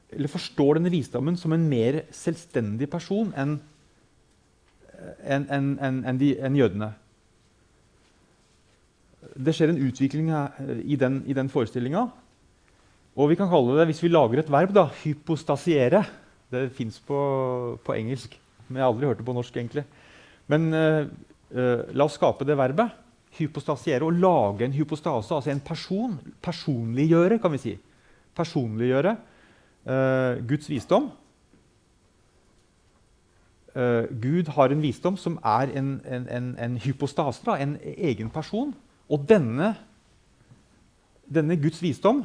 eller 0.10 0.34
forstår 0.34 0.80
denne 0.80 0.90
visdommen 0.90 1.38
som 1.38 1.54
en 1.54 1.70
mer 1.70 2.02
selvstendig 2.10 2.90
person 2.90 3.30
enn 3.38 3.60
en, 5.24 5.46
en, 5.48 5.68
en, 5.80 6.02
en 6.20 6.58
jødene 6.58 6.90
det 9.20 9.54
skjer 9.56 9.74
en 9.74 9.82
utvikling 9.84 10.32
i 10.84 10.96
den, 11.00 11.22
i 11.28 11.36
den 11.36 11.50
forestillinga. 11.52 12.08
Og 13.20 13.32
vi 13.32 13.38
kan 13.40 13.50
kalle 13.52 13.76
det, 13.76 13.90
hvis 13.90 14.04
vi 14.04 14.12
lager 14.12 14.40
et 14.40 14.52
verb, 14.52 14.72
da, 14.76 14.86
hypostasiere. 15.02 16.06
Det 16.50 16.70
fins 16.74 16.98
på, 17.06 17.18
på, 17.84 17.94
engelsk, 17.94 18.38
men 18.68 18.80
jeg 18.80 18.86
har 18.86 18.94
aldri 18.94 19.10
hørt 19.10 19.20
det 19.20 19.28
på 19.28 19.36
norsk. 19.36 19.58
egentlig. 19.58 19.84
Men 20.50 20.72
uh, 20.74 21.06
la 21.92 22.08
oss 22.08 22.16
skape 22.18 22.48
det 22.48 22.58
verbet. 22.58 22.96
Hypostasiere. 23.38 24.08
Å 24.08 24.16
lage 24.16 24.66
en 24.66 24.74
hypostase, 24.74 25.36
altså 25.36 25.52
en 25.52 25.62
person. 25.62 26.16
Personliggjøre, 26.42 27.42
kan 27.44 27.54
vi 27.54 27.64
si. 27.66 27.76
Personliggjøre 28.38 29.18
uh, 29.90 30.40
Guds 30.48 30.70
visdom. 30.72 31.12
Gud 34.20 34.50
har 34.58 34.74
en 34.74 34.82
visdom 34.82 35.16
som 35.16 35.36
er 35.46 35.70
en, 35.78 35.92
en, 36.04 36.24
en, 36.36 36.48
en 36.60 36.78
hypostase, 36.82 37.44
da, 37.46 37.54
en 37.62 37.78
egen 37.80 38.32
person. 38.34 38.74
Og 39.10 39.26
denne, 39.30 39.74
denne 41.26 41.58
Guds 41.62 41.82
visdom 41.82 42.24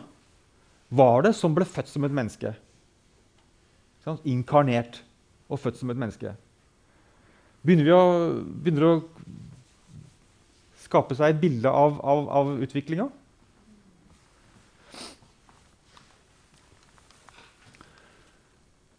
var 0.94 1.24
det 1.24 1.34
som 1.36 1.54
ble 1.56 1.66
født 1.66 1.90
som 1.90 2.04
et 2.06 2.14
menneske. 2.14 2.52
Sånn, 4.04 4.20
inkarnert 4.28 5.00
og 5.48 5.62
født 5.62 5.80
som 5.80 5.92
et 5.92 6.00
menneske. 6.00 6.34
Begynner 7.64 7.88
vi 7.88 7.94
å, 7.96 8.04
begynner 8.60 8.88
å 8.90 8.94
skape 10.84 11.16
seg 11.16 11.32
et 11.32 11.40
bilde 11.40 11.70
av, 11.72 11.96
av, 12.04 12.26
av 12.28 12.50
utviklinga? 12.66 13.08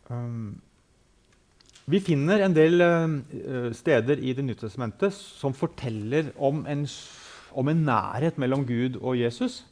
Um, 0.09 0.55
Vi 1.85 2.01
finner 2.01 2.41
en 2.41 2.53
del 2.53 2.81
uh, 2.81 3.69
steder 3.73 4.21
i 4.21 4.33
Det 4.37 4.45
nye 4.45 4.57
testamentet 4.57 5.13
som 5.13 5.53
forteller 5.53 6.31
om 6.37 6.63
en, 6.69 6.85
om 7.55 7.71
en, 7.71 7.85
nærhet 7.87 8.37
mellom 8.41 8.65
Gud 8.67 8.99
og 9.01 9.17
Jesus. 9.19 9.63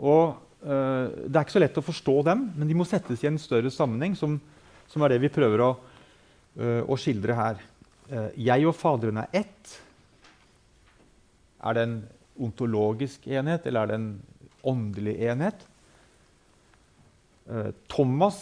Og 0.00 0.38
uh, 0.64 1.06
Det 1.26 1.36
er 1.36 1.44
ikke 1.44 1.58
så 1.58 1.62
lett 1.62 1.80
å 1.80 1.84
forstå 1.84 2.16
dem, 2.30 2.46
men 2.56 2.70
de 2.70 2.76
må 2.78 2.86
settes 2.88 3.22
i 3.24 3.28
en 3.30 3.40
større 3.40 3.72
sammenheng, 3.72 4.16
som, 4.18 4.38
som 4.88 5.04
er 5.04 5.14
det 5.14 5.22
vi 5.26 5.32
prøver 5.32 5.64
å, 5.64 5.70
uh, 6.60 6.82
å 6.88 6.98
skildre 7.00 7.36
her. 7.38 7.68
jeg 8.36 8.66
og 8.68 8.74
Faderen 8.76 9.22
er 9.22 9.28
ett. 9.42 9.76
Er 11.62 11.76
det 11.76 11.84
en 11.86 12.00
ontologisk 12.42 13.28
enhet, 13.30 13.66
eller 13.66 13.84
er 13.84 13.92
det 13.92 14.00
en 14.00 14.10
åndelig 14.68 15.14
enhet? 15.30 15.68
Thomas 17.88 18.36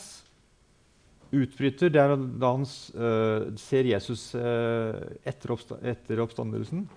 utbryter, 1.31 1.93
er 1.95 2.17
da 2.41 2.51
han 2.57 2.67
ser 2.67 3.89
Jesus 3.89 4.25
etter, 4.35 6.23
oppstandelsen. 6.25 6.89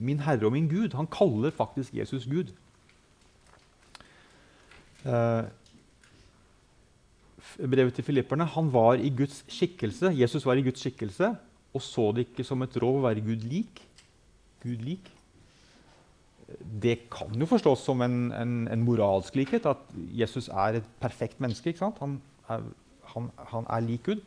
Min 0.00 0.22
Herre 0.24 0.48
og 0.48 0.54
min 0.56 0.68
Gud. 0.70 0.96
Han 0.96 1.08
kaller 1.10 1.52
faktisk 1.54 1.94
Jesus 1.94 2.26
Gud. 2.30 2.50
Eh, 5.04 5.44
brevet 7.60 7.94
til 7.94 8.04
filipperne. 8.04 8.48
Han 8.56 8.72
var 8.72 8.98
i 9.00 9.12
Guds 9.12 9.44
skikkelse. 9.48 10.14
Jesus 10.16 10.46
var 10.46 10.58
i 10.58 10.64
Guds 10.66 10.80
skikkelse 10.82 11.34
og 11.70 11.82
så 11.84 12.10
det 12.14 12.26
ikke 12.26 12.46
som 12.46 12.62
et 12.64 12.76
råd 12.82 12.98
å 12.98 13.06
være 13.06 13.24
Gud 13.24 13.46
lik. 13.46 13.82
Gud 14.64 14.82
lik. 14.82 15.06
Det 16.82 16.96
kan 17.12 17.30
jo 17.38 17.46
forstås 17.46 17.84
som 17.86 18.02
en, 18.02 18.32
en, 18.34 18.54
en 18.66 18.82
moralsk 18.82 19.36
likhet, 19.38 19.68
at 19.70 19.92
Jesus 19.94 20.48
er 20.50 20.80
et 20.80 20.88
perfekt 21.02 21.38
menneske. 21.42 21.76
Han 21.78 22.18
er 22.50 22.64
han, 23.14 23.30
han 23.52 23.66
er 23.70 23.86
lik 23.86 24.04
Gud. 24.06 24.22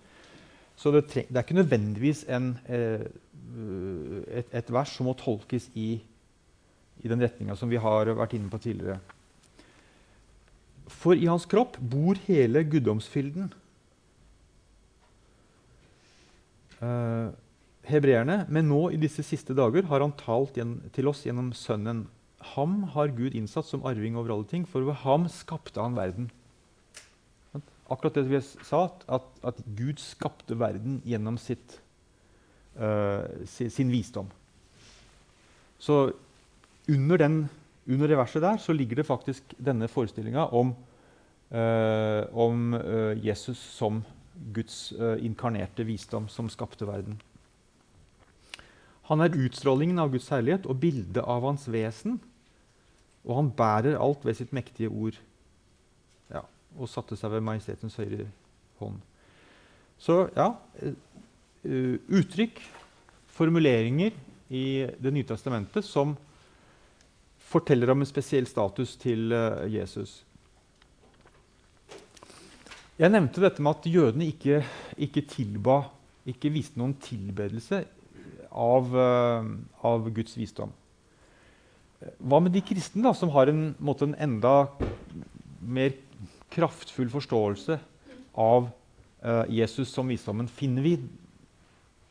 Så 0.76 0.92
det, 0.92 1.06
det, 1.14 1.26
er 1.36 1.44
ikke 1.44 1.60
nødvendigvis 1.60 2.24
en, 2.34 2.58
eh, 2.68 3.06
et, 3.54 4.50
et, 4.50 4.72
vers 4.74 4.92
som 4.96 5.08
må 5.08 5.16
tolkes 5.18 5.70
i, 5.78 5.98
i 7.04 7.12
den 7.12 7.22
retninga 7.22 7.56
som 7.60 7.72
vi 7.72 7.82
har 7.82 8.12
vært 8.18 8.36
inne 8.38 8.52
på 8.52 8.62
tidligere. 8.64 9.00
For 10.92 11.18
i 11.18 11.30
hans 11.30 11.46
kropp 11.50 11.78
bor 11.80 12.20
hele 12.28 12.64
guddomsfylden. 12.68 13.52
Uh, 16.84 17.32
hebreerne, 17.88 18.44
men 18.52 18.68
nå 18.68 18.90
i 18.92 19.00
disse 19.00 19.24
siste 19.24 19.56
dager 19.56 19.88
har 19.88 20.04
han 20.04 20.16
talt 20.20 20.60
til 20.96 21.10
oss 21.12 21.24
gjennom 21.24 21.54
Sønnen. 21.56 22.06
Ham 22.54 22.82
har 22.92 23.14
Gud 23.16 23.36
innsatt 23.38 23.70
som 23.70 23.86
arving 23.88 24.18
over 24.20 24.36
alle 24.36 24.50
ting, 24.50 24.66
for 24.68 24.84
ved 24.84 25.00
ham 25.06 25.30
skapte 25.32 25.80
han 25.80 25.96
verden 25.96 26.32
akkurat 27.94 28.18
det 28.18 28.26
vi 28.30 28.42
sa, 28.42 28.86
at, 29.08 29.26
at 29.44 29.62
Gud 29.78 30.02
skapte 30.02 30.58
verden 30.60 31.02
gjennom 31.08 31.38
sitt, 31.42 31.80
sin, 33.46 33.70
sin, 33.70 33.92
visdom. 33.92 34.30
Så 35.78 36.12
under, 36.90 37.18
den, 37.18 37.50
under, 37.86 38.08
det 38.08 38.18
verset 38.18 38.42
der 38.42 38.58
så 38.58 38.74
ligger 38.74 38.96
det 38.96 39.06
faktisk 39.06 39.54
denne 39.62 39.88
forestillinga 39.88 40.48
om, 40.50 40.72
uh, 41.54 42.24
om 42.34 42.74
uh, 42.74 43.26
Jesus 43.26 43.58
som 43.58 44.02
Guds 44.54 44.94
inkarnerte 45.22 45.86
visdom 45.86 46.26
som 46.28 46.50
skapte 46.50 46.88
verden. 46.90 47.20
Han 49.12 49.22
er 49.22 49.36
utstrålingen 49.38 50.00
av 50.02 50.10
Guds 50.10 50.32
herlighet 50.34 50.66
og 50.66 50.80
bildet 50.82 51.22
av 51.22 51.46
hans 51.46 51.68
vesen. 51.70 52.18
Og 53.24 53.38
han 53.38 53.52
bærer 53.54 54.00
alt 54.02 54.26
ved 54.26 54.40
sitt 54.40 54.56
mektige 54.56 54.90
ord 54.90 55.20
og 56.80 56.90
satte 56.90 57.18
seg 57.18 57.34
ved 57.34 57.44
Majestetens 57.46 57.98
høyre 58.00 58.28
hånd. 58.80 59.00
Så 60.02 60.28
ja 60.36 60.50
uh, 60.54 60.94
Uttrykk, 61.64 62.60
formuleringer 63.34 64.12
i 64.54 64.86
Det 65.00 65.12
nye 65.14 65.28
testamentet 65.28 65.86
som 65.88 66.14
forteller 67.54 67.92
om 67.94 68.04
en 68.04 68.10
spesiell 68.10 68.48
status 68.50 68.96
til 69.00 69.34
uh, 69.34 69.64
Jesus. 69.70 70.22
Jeg 73.00 73.10
nevnte 73.14 73.42
dette 73.42 73.64
med 73.64 73.78
at 73.78 73.90
jødene 73.90 74.28
ikke, 74.30 74.62
ikke 75.02 75.26
tilba, 75.30 75.80
ikke 76.30 76.52
viste 76.54 76.80
noen 76.80 76.96
tilbedelse 77.02 77.84
av, 78.50 78.94
uh, 78.94 79.50
av 79.86 80.10
Guds 80.14 80.38
visdom. 80.38 80.74
Hva 82.20 82.42
med 82.44 82.54
de 82.54 82.62
kristne, 82.66 83.04
da, 83.06 83.14
som 83.16 83.32
har 83.34 83.50
en, 83.50 83.72
måte, 83.80 84.10
en 84.10 84.18
enda 84.20 84.68
mer 85.64 85.96
kraftfull 86.54 87.10
forståelse 87.14 87.80
av 88.38 88.70
uh, 89.24 89.46
Jesus 89.50 89.94
som 89.94 90.10
visdommen, 90.12 90.50
finner 90.52 90.86
vi, 90.86 90.98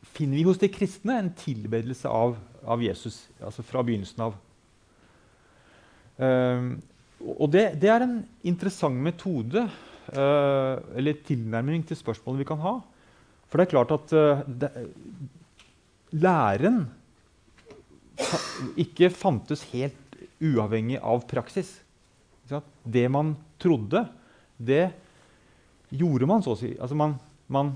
finner 0.03 0.37
vi, 0.37 0.45
hos 0.47 0.59
de 0.61 0.69
kristne 0.71 1.17
en 1.19 1.31
tilbedelse 1.37 2.09
av, 2.09 2.35
av 2.65 2.83
Jesus 2.83 3.23
altså 3.43 3.65
fra 3.65 3.83
begynnelsen 3.85 4.25
av. 4.27 4.39
Uh, 6.19 6.75
og 7.23 7.47
det, 7.53 7.69
det, 7.81 7.89
er 7.89 8.03
en 8.03 8.17
interessant 8.45 8.99
metode 8.99 9.63
uh, 9.63 10.75
eller 10.97 11.21
tilnærming 11.25 11.85
til 11.87 11.97
spørsmålet 11.97 12.43
vi 12.43 12.49
kan 12.51 12.61
ha. 12.63 12.75
For 13.47 13.61
det 13.61 13.67
er 13.67 13.73
klart 13.75 13.93
at 13.95 14.13
det, 14.49 14.69
læren 16.13 16.83
ikke 18.81 19.11
fantes 19.13 19.63
helt 19.71 20.17
uavhengig 20.43 20.99
av 20.99 21.23
praksis. 21.29 21.69
Det 22.83 23.05
man 23.11 23.33
trodde, 23.61 24.03
det 24.57 24.87
gjorde 25.93 26.27
man, 26.29 26.43
så 26.43 26.53
å 26.53 26.59
si. 26.59 26.73
Altså 26.77 26.97
man, 26.97 27.15
man 27.47 27.73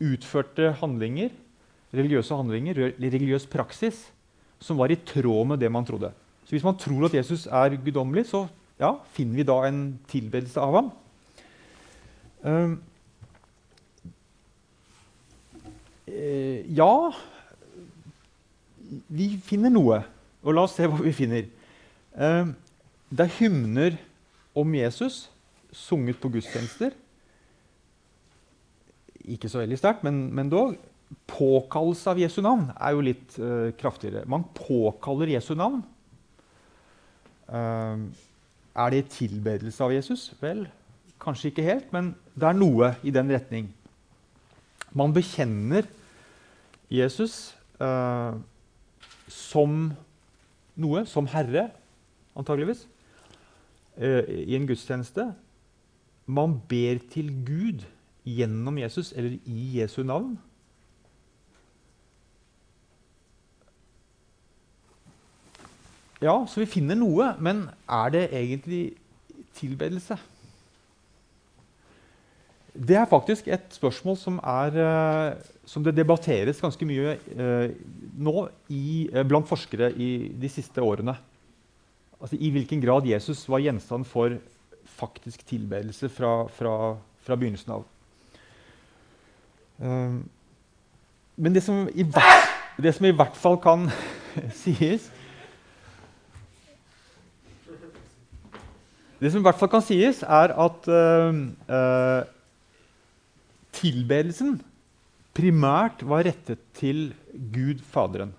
utførte 0.00 0.72
handlinger, 0.80 1.30
religiøse 1.94 2.36
handlinger, 2.36 2.78
religiøs 3.00 3.46
praksis, 3.50 4.08
som 4.60 4.78
var 4.80 4.92
i 4.92 4.98
tråd 5.06 5.52
med 5.52 5.60
det 5.60 5.70
man 5.72 5.86
trodde. 5.86 6.12
Så 6.44 6.56
hvis 6.56 6.66
man 6.66 6.78
tror 6.78 7.06
at 7.06 7.14
Jesus 7.14 7.46
er 7.46 7.76
guddommelig, 7.76 8.26
så 8.26 8.46
ja, 8.80 8.94
finner 9.14 9.36
vi 9.40 9.46
da 9.46 9.58
en 9.68 9.82
tilbedelse 10.10 10.60
av 10.60 10.76
ham. 10.78 10.90
Um, 12.40 12.78
ja 16.74 17.12
Vi 19.06 19.26
finner 19.44 19.70
noe. 19.70 20.00
Og 20.40 20.56
la 20.56 20.64
oss 20.64 20.74
se 20.78 20.88
hva 20.88 20.98
vi 21.04 21.12
finner. 21.14 21.44
Um, 22.16 22.54
det 23.12 23.26
er 23.26 23.36
hymner 23.36 23.98
om 24.56 24.74
Jesus, 24.74 25.28
sunget 25.70 26.18
på 26.18 26.30
gudstjenester. 26.32 26.96
Ikke 29.30 29.50
så 29.50 29.62
veldig 29.62 29.78
sterkt, 29.78 30.04
men, 30.06 30.28
men 30.34 30.50
dog. 30.52 30.76
Påkallelse 31.30 32.12
av 32.12 32.20
Jesu 32.22 32.38
navn 32.44 32.68
er 32.76 32.94
jo 32.94 33.04
litt 33.04 33.38
uh, 33.42 33.70
kraftigere. 33.78 34.26
Man 34.30 34.46
påkaller 34.54 35.32
Jesu 35.32 35.54
navn. 35.58 35.80
Uh, 37.50 38.06
er 38.78 38.94
det 38.94 39.08
tilbedelse 39.14 39.82
av 39.82 39.94
Jesus? 39.94 40.28
Vel, 40.42 40.64
kanskje 41.22 41.50
ikke 41.50 41.66
helt, 41.66 41.88
men 41.94 42.12
det 42.38 42.46
er 42.50 42.58
noe 42.58 42.92
i 43.02 43.14
den 43.14 43.32
retning. 43.34 43.72
Man 44.94 45.14
bekjenner 45.14 45.86
Jesus 46.90 47.52
uh, 47.82 48.38
som 49.30 49.90
noe, 50.80 51.04
som 51.06 51.28
Herre, 51.30 51.68
antageligvis. 52.38 52.86
Eh, 54.00 54.24
i 54.48 54.56
en 54.56 54.66
gudstjeneste. 54.66 55.26
Man 56.30 56.60
ber 56.68 57.00
til 57.12 57.30
Gud 57.44 57.84
gjennom 58.24 58.78
Jesus 58.78 59.12
eller 59.16 59.38
i 59.48 59.76
Jesu 59.78 60.02
navn. 60.04 60.34
Ja, 66.20 66.34
så 66.44 66.60
vi 66.60 66.68
finner 66.68 66.98
noe, 67.00 67.30
men 67.40 67.64
er 67.88 68.12
det 68.12 68.26
egentlig 68.28 68.82
tilbedelse? 69.56 70.18
Det 72.76 72.96
er 72.96 73.08
faktisk 73.08 73.48
et 73.48 73.72
spørsmål 73.74 74.18
som, 74.20 74.36
er, 74.44 74.76
eh, 74.84 75.40
som 75.66 75.84
det 75.84 75.96
debatteres 75.96 76.60
ganske 76.60 76.86
mye 76.86 77.16
eh, 77.16 77.72
nå 78.20 78.44
i, 78.68 79.08
blant 79.26 79.48
forskere 79.48 79.90
i 79.96 80.10
de 80.38 80.52
siste 80.52 80.84
årene 80.84 81.16
altså, 82.20 82.36
i 82.36 82.50
hvilken 82.52 82.82
grad 82.84 83.08
Jesus 83.08 83.42
var 83.48 83.64
gjenstand 83.64 84.06
for 84.08 84.36
faktisk 85.00 85.44
tilbedelse 85.48 86.08
fra, 86.12 86.44
fra, 86.52 86.74
fra 87.24 87.36
begynnelsen 87.36 87.72
av. 87.78 87.86
Um, 89.80 90.28
men 91.40 91.54
det 91.56 91.62
som, 91.64 91.86
hvert, 91.88 92.50
det 92.76 92.92
som, 92.94 93.06
i 93.08 93.14
hvert, 93.16 93.36
fall 93.36 93.56
kan 93.62 93.86
sies 94.62 95.06
Det 99.20 99.30
som 99.32 99.40
i 99.40 99.44
hvert 99.44 99.56
fall 99.60 99.68
kan 99.72 99.84
sies, 99.84 100.22
er 100.24 100.52
at 100.56 100.86
uh, 100.88 101.40
uh, 101.68 102.22
tilbedelsen 103.76 104.54
primært 105.36 106.00
var 106.08 106.24
rettet 106.24 106.62
til 106.76 107.10
Gud 107.52 107.82
Faderen. 107.92 108.32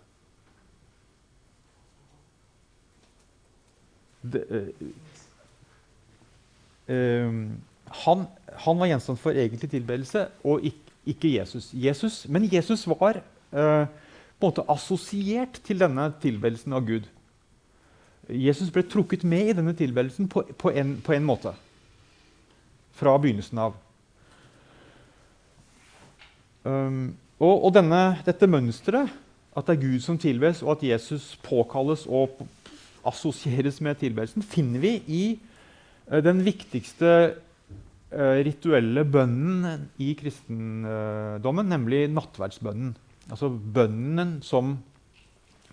det, 4.22 4.44
uh, 6.90 7.34
han, 8.04 8.26
han, 8.66 8.80
var 8.80 8.90
gjenstand 8.90 9.20
for 9.22 9.36
egentlig 9.36 9.70
tilbedelse, 9.70 10.28
og, 10.44 10.66
ikke 10.66 10.91
Jesus. 11.06 11.72
Jesus 11.74 12.28
men 12.28 12.50
Jesus 12.52 12.88
var 12.88 13.22
eh, 13.52 13.88
på 14.42 14.48
en 14.48 14.50
måte 14.50 14.66
assosiert 14.70 15.62
til 15.66 15.80
denne 15.80 16.12
tilbedelsen 16.22 16.74
av 16.74 16.86
Gud. 16.86 17.06
Jesus 18.30 18.72
ble 18.74 18.84
trukket 18.88 19.24
med 19.28 19.50
i 19.50 19.54
denne 19.58 19.74
tilbedelsen 19.78 20.30
på, 20.32 20.44
på, 20.58 20.72
en, 20.74 20.96
på 21.04 21.14
en 21.14 21.26
måte. 21.26 21.54
Fra 22.98 23.18
begynnelsen 23.22 23.62
av. 23.62 23.76
Um, 26.64 27.14
og, 27.42 27.66
og 27.68 27.74
denne, 27.74 28.02
dette 28.26 28.50
mønsteret, 28.50 29.14
at 29.58 29.68
det 29.68 29.76
er 29.76 29.82
Gud 29.82 30.02
som 30.06 30.18
tilbes, 30.22 30.62
og 30.62 30.78
at 30.78 30.88
Jesus 30.90 31.34
påkalles 31.44 32.06
og 32.08 32.44
assosieres 33.06 33.82
med 33.82 33.98
tilbedelsen, 34.00 34.46
finner 34.46 34.80
vi 34.80 34.94
i 35.08 35.24
uh, 36.12 36.22
den 36.24 36.44
viktigste 36.46 37.34
rituelle 38.12 39.06
bønnen 39.08 39.86
i 40.04 40.10
kristendommen, 40.20 41.70
nemlig 41.72 42.10
nattverdsbønnen. 42.12 42.90
Altså 43.32 43.48
bønnen 43.48 44.40
som 44.44 44.74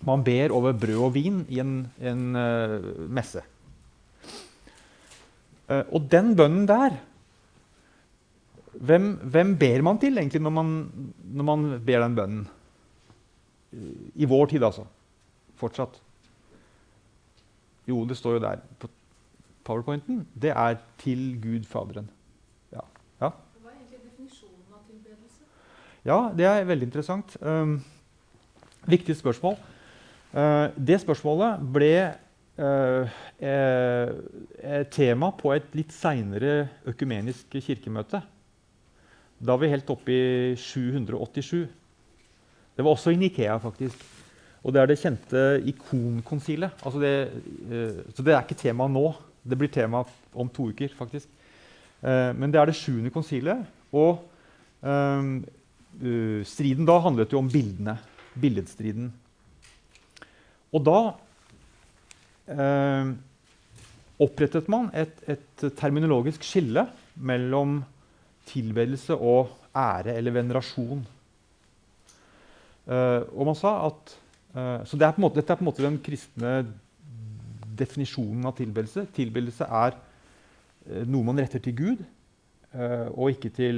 man 0.07 0.23
ber 0.23 0.53
over 0.55 0.77
brød 0.79 1.01
og 1.09 1.13
vin 1.17 1.41
i 1.51 1.59
en, 1.59 1.73
en 1.99 2.21
uh, 2.39 3.07
messe. 3.11 3.43
Uh, 5.67 5.83
og 5.91 6.07
den 6.11 6.31
bønnen 6.39 6.63
der 6.69 6.95
hvem, 8.79 9.09
hvem, 9.27 9.57
ber 9.59 9.81
man 9.83 9.97
til 9.99 10.17
egentlig 10.17 10.41
når 10.41 10.53
man, 10.55 10.69
når 11.23 11.43
man 11.43 11.65
ber 11.85 12.03
den 12.05 12.15
bønnen? 12.15 12.45
I 14.15 14.25
vår 14.25 14.45
tid, 14.53 14.63
altså. 14.63 14.85
Fortsatt. 15.59 15.99
Jo, 17.89 18.05
det 18.05 18.17
står 18.17 18.37
jo 18.37 18.43
der 18.45 18.61
på 18.79 18.87
powerpointen. 19.67 20.27
Det 20.33 20.53
er 20.55 20.79
til 21.01 21.41
Gud 21.41 21.67
Faderen. 21.67 22.09
Ja. 22.71 22.85
ja. 23.21 23.29
Hva 23.29 23.69
er 23.69 23.75
egentlig 23.75 23.99
definisjonen 24.05 24.73
av 24.73 24.85
tilbedelse? 24.87 25.43
Ja, 26.07 26.29
det 26.31 26.45
er 26.47 26.67
veldig 26.67 26.87
interessant. 26.87 27.33
Um, 27.43 27.79
viktig 28.87 29.17
spørsmål. 29.19 29.57
Uh, 30.31 30.71
det 30.77 31.01
spørsmålet 31.03 31.65
ble 31.73 31.93
uh, 32.61 33.17
et 33.39 34.91
tema 34.95 35.31
på 35.35 35.51
et 35.55 35.67
litt 35.75 35.91
seinere 35.91 36.69
økumenisk 36.87 37.59
kirkemøte. 37.59 38.21
Da 39.39 39.51
var 39.51 39.63
vi 39.63 39.73
helt 39.73 39.91
oppe 39.91 40.15
i 40.15 40.55
787. 40.55 41.67
Det 42.75 42.85
var 42.85 42.95
også 42.95 43.11
i 43.11 43.19
Nikea, 43.19 43.59
faktisk. 43.59 43.99
Og 44.63 44.75
det 44.75 44.81
er 44.81 44.89
det 44.91 44.99
kjente 44.99 45.43
ikonkonsilet. 45.67 46.79
Altså 46.79 47.03
det, 47.03 47.13
uh, 47.67 48.01
så 48.15 48.23
det 48.23 48.37
er 48.37 48.47
ikke 48.47 48.61
tema 48.63 48.87
nå. 48.87 49.09
Det 49.43 49.59
blir 49.59 49.71
tema 49.71 50.05
om 50.31 50.49
to 50.51 50.71
uker, 50.71 50.91
faktisk. 50.95 51.27
men 52.01 52.51
det 52.51 52.59
er 52.59 52.65
det 52.69 52.75
sjuende 52.75 53.09
konsilet. 53.09 53.63
Og 53.91 54.19
um, 54.83 55.39
uh, 55.97 56.41
striden 56.47 56.87
da 56.87 56.99
handlet 57.03 57.33
jo 57.33 57.41
om 57.41 57.49
bildene. 57.51 57.97
Billedstriden. 58.39 59.09
Og 60.69 60.83
da 60.85 60.97
uh, 62.53 63.11
opprettet 64.21 64.69
man 64.71 64.89
et, 64.93 65.15
et, 65.27 65.65
terminologisk 65.79 66.45
skille 66.45 66.85
mellom 67.15 67.79
tilbedelse 68.49 69.15
og 69.15 69.55
ære 69.75 70.15
eller 70.17 70.35
venerasjon. 70.35 71.01
Uh, 72.89 73.21
og 73.35 73.51
man 73.51 73.59
sa 73.59 73.75
at 73.91 74.17
Så 74.89 74.97
det 74.97 75.05
er 75.05 75.19
måte, 75.21 75.37
dette 75.37 75.53
er 75.53 75.59
på 75.59 75.61
en 75.61 75.67
måte 75.67 75.83
den 75.83 75.99
kristne 76.01 76.51
definisjonen 77.77 78.47
av 78.49 78.55
tilbedelse. 78.57 79.03
Tilbedelse 79.13 79.67
er 79.69 79.93
noe 81.05 81.27
man 81.27 81.37
retter 81.37 81.61
til 81.61 81.75
Gud, 81.77 82.01
og 82.73 83.29
ikke 83.29 83.51
til 83.53 83.77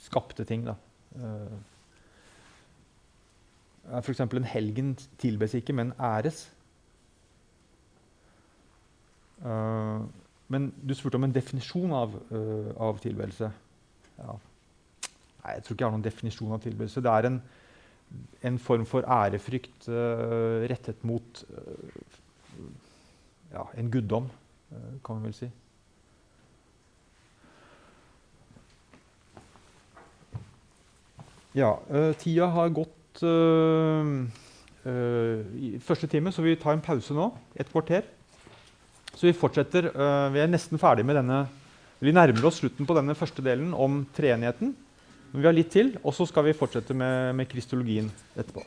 skapte 0.00 0.44
ting. 0.48 0.64
da. 0.66 0.74
Uh, 1.16 1.58
F.eks. 3.98 4.20
en 4.20 4.44
helgen 4.44 4.94
tilbes 5.18 5.54
ikke, 5.54 5.74
men 5.74 5.92
æres. 5.98 6.44
Uh, 9.40 10.04
men 10.48 10.68
du 10.88 10.94
spurte 10.94 11.18
om 11.18 11.24
en 11.24 11.34
definisjon 11.34 11.92
av, 11.96 12.14
uh, 12.30 12.70
av 12.88 13.00
tilbedelse. 13.02 13.50
Ja. 14.18 14.36
Nei, 15.40 15.54
jeg 15.56 15.64
tror 15.64 15.74
ikke 15.74 15.84
jeg 15.84 15.88
har 15.88 15.96
noen 15.96 16.04
definisjon 16.04 16.52
av 16.52 16.62
tilbedelse. 16.62 17.02
Det 17.02 17.14
er 17.14 17.28
en, 17.30 17.40
en 18.50 18.58
form 18.60 18.84
for 18.88 19.06
ærefrykt 19.08 19.88
uh, 19.88 20.66
rettet 20.70 21.02
mot 21.08 21.44
ja, 23.50 23.64
en 23.74 23.88
guddom, 23.90 24.28
kan 25.02 25.18
vi 25.18 25.26
vel 25.26 25.34
si. 25.34 25.48
Ja, 31.56 31.74
uh, 31.90 32.12
tida 32.14 32.46
har 32.54 32.70
gått 32.74 33.22
uh, 33.26 34.10
uh, 34.86 35.38
i 35.58 35.72
første 35.82 36.06
time, 36.10 36.30
så 36.30 36.44
vi 36.44 36.54
tar 36.60 36.76
en 36.76 36.84
pause 36.84 37.14
nå. 37.16 37.30
Et 37.58 37.70
kvarter. 37.70 38.06
Så 39.10 39.26
vi 39.26 39.34
fortsetter. 39.34 39.88
vi 40.30 40.38
er 40.38 40.46
nesten 40.48 40.78
ferdig 40.78 41.02
med 41.04 41.16
denne 41.18 41.40
Vi 41.98 42.12
nærmer 42.14 42.46
oss 42.46 42.60
slutten 42.62 42.86
på 42.86 42.94
denne 42.94 43.16
første 43.18 43.42
delen 43.42 43.74
om 43.74 44.04
treenigheten. 44.16 44.70
Men 45.32 45.42
vi 45.42 45.48
har 45.48 45.56
litt 45.56 45.72
til, 45.74 45.90
og 46.04 46.14
så 46.14 46.24
skal 46.30 46.46
vi 46.46 46.54
fortsette 46.56 46.94
med, 46.94 47.34
med 47.34 47.50
kristologien 47.50 48.06
etterpå. 48.38 48.62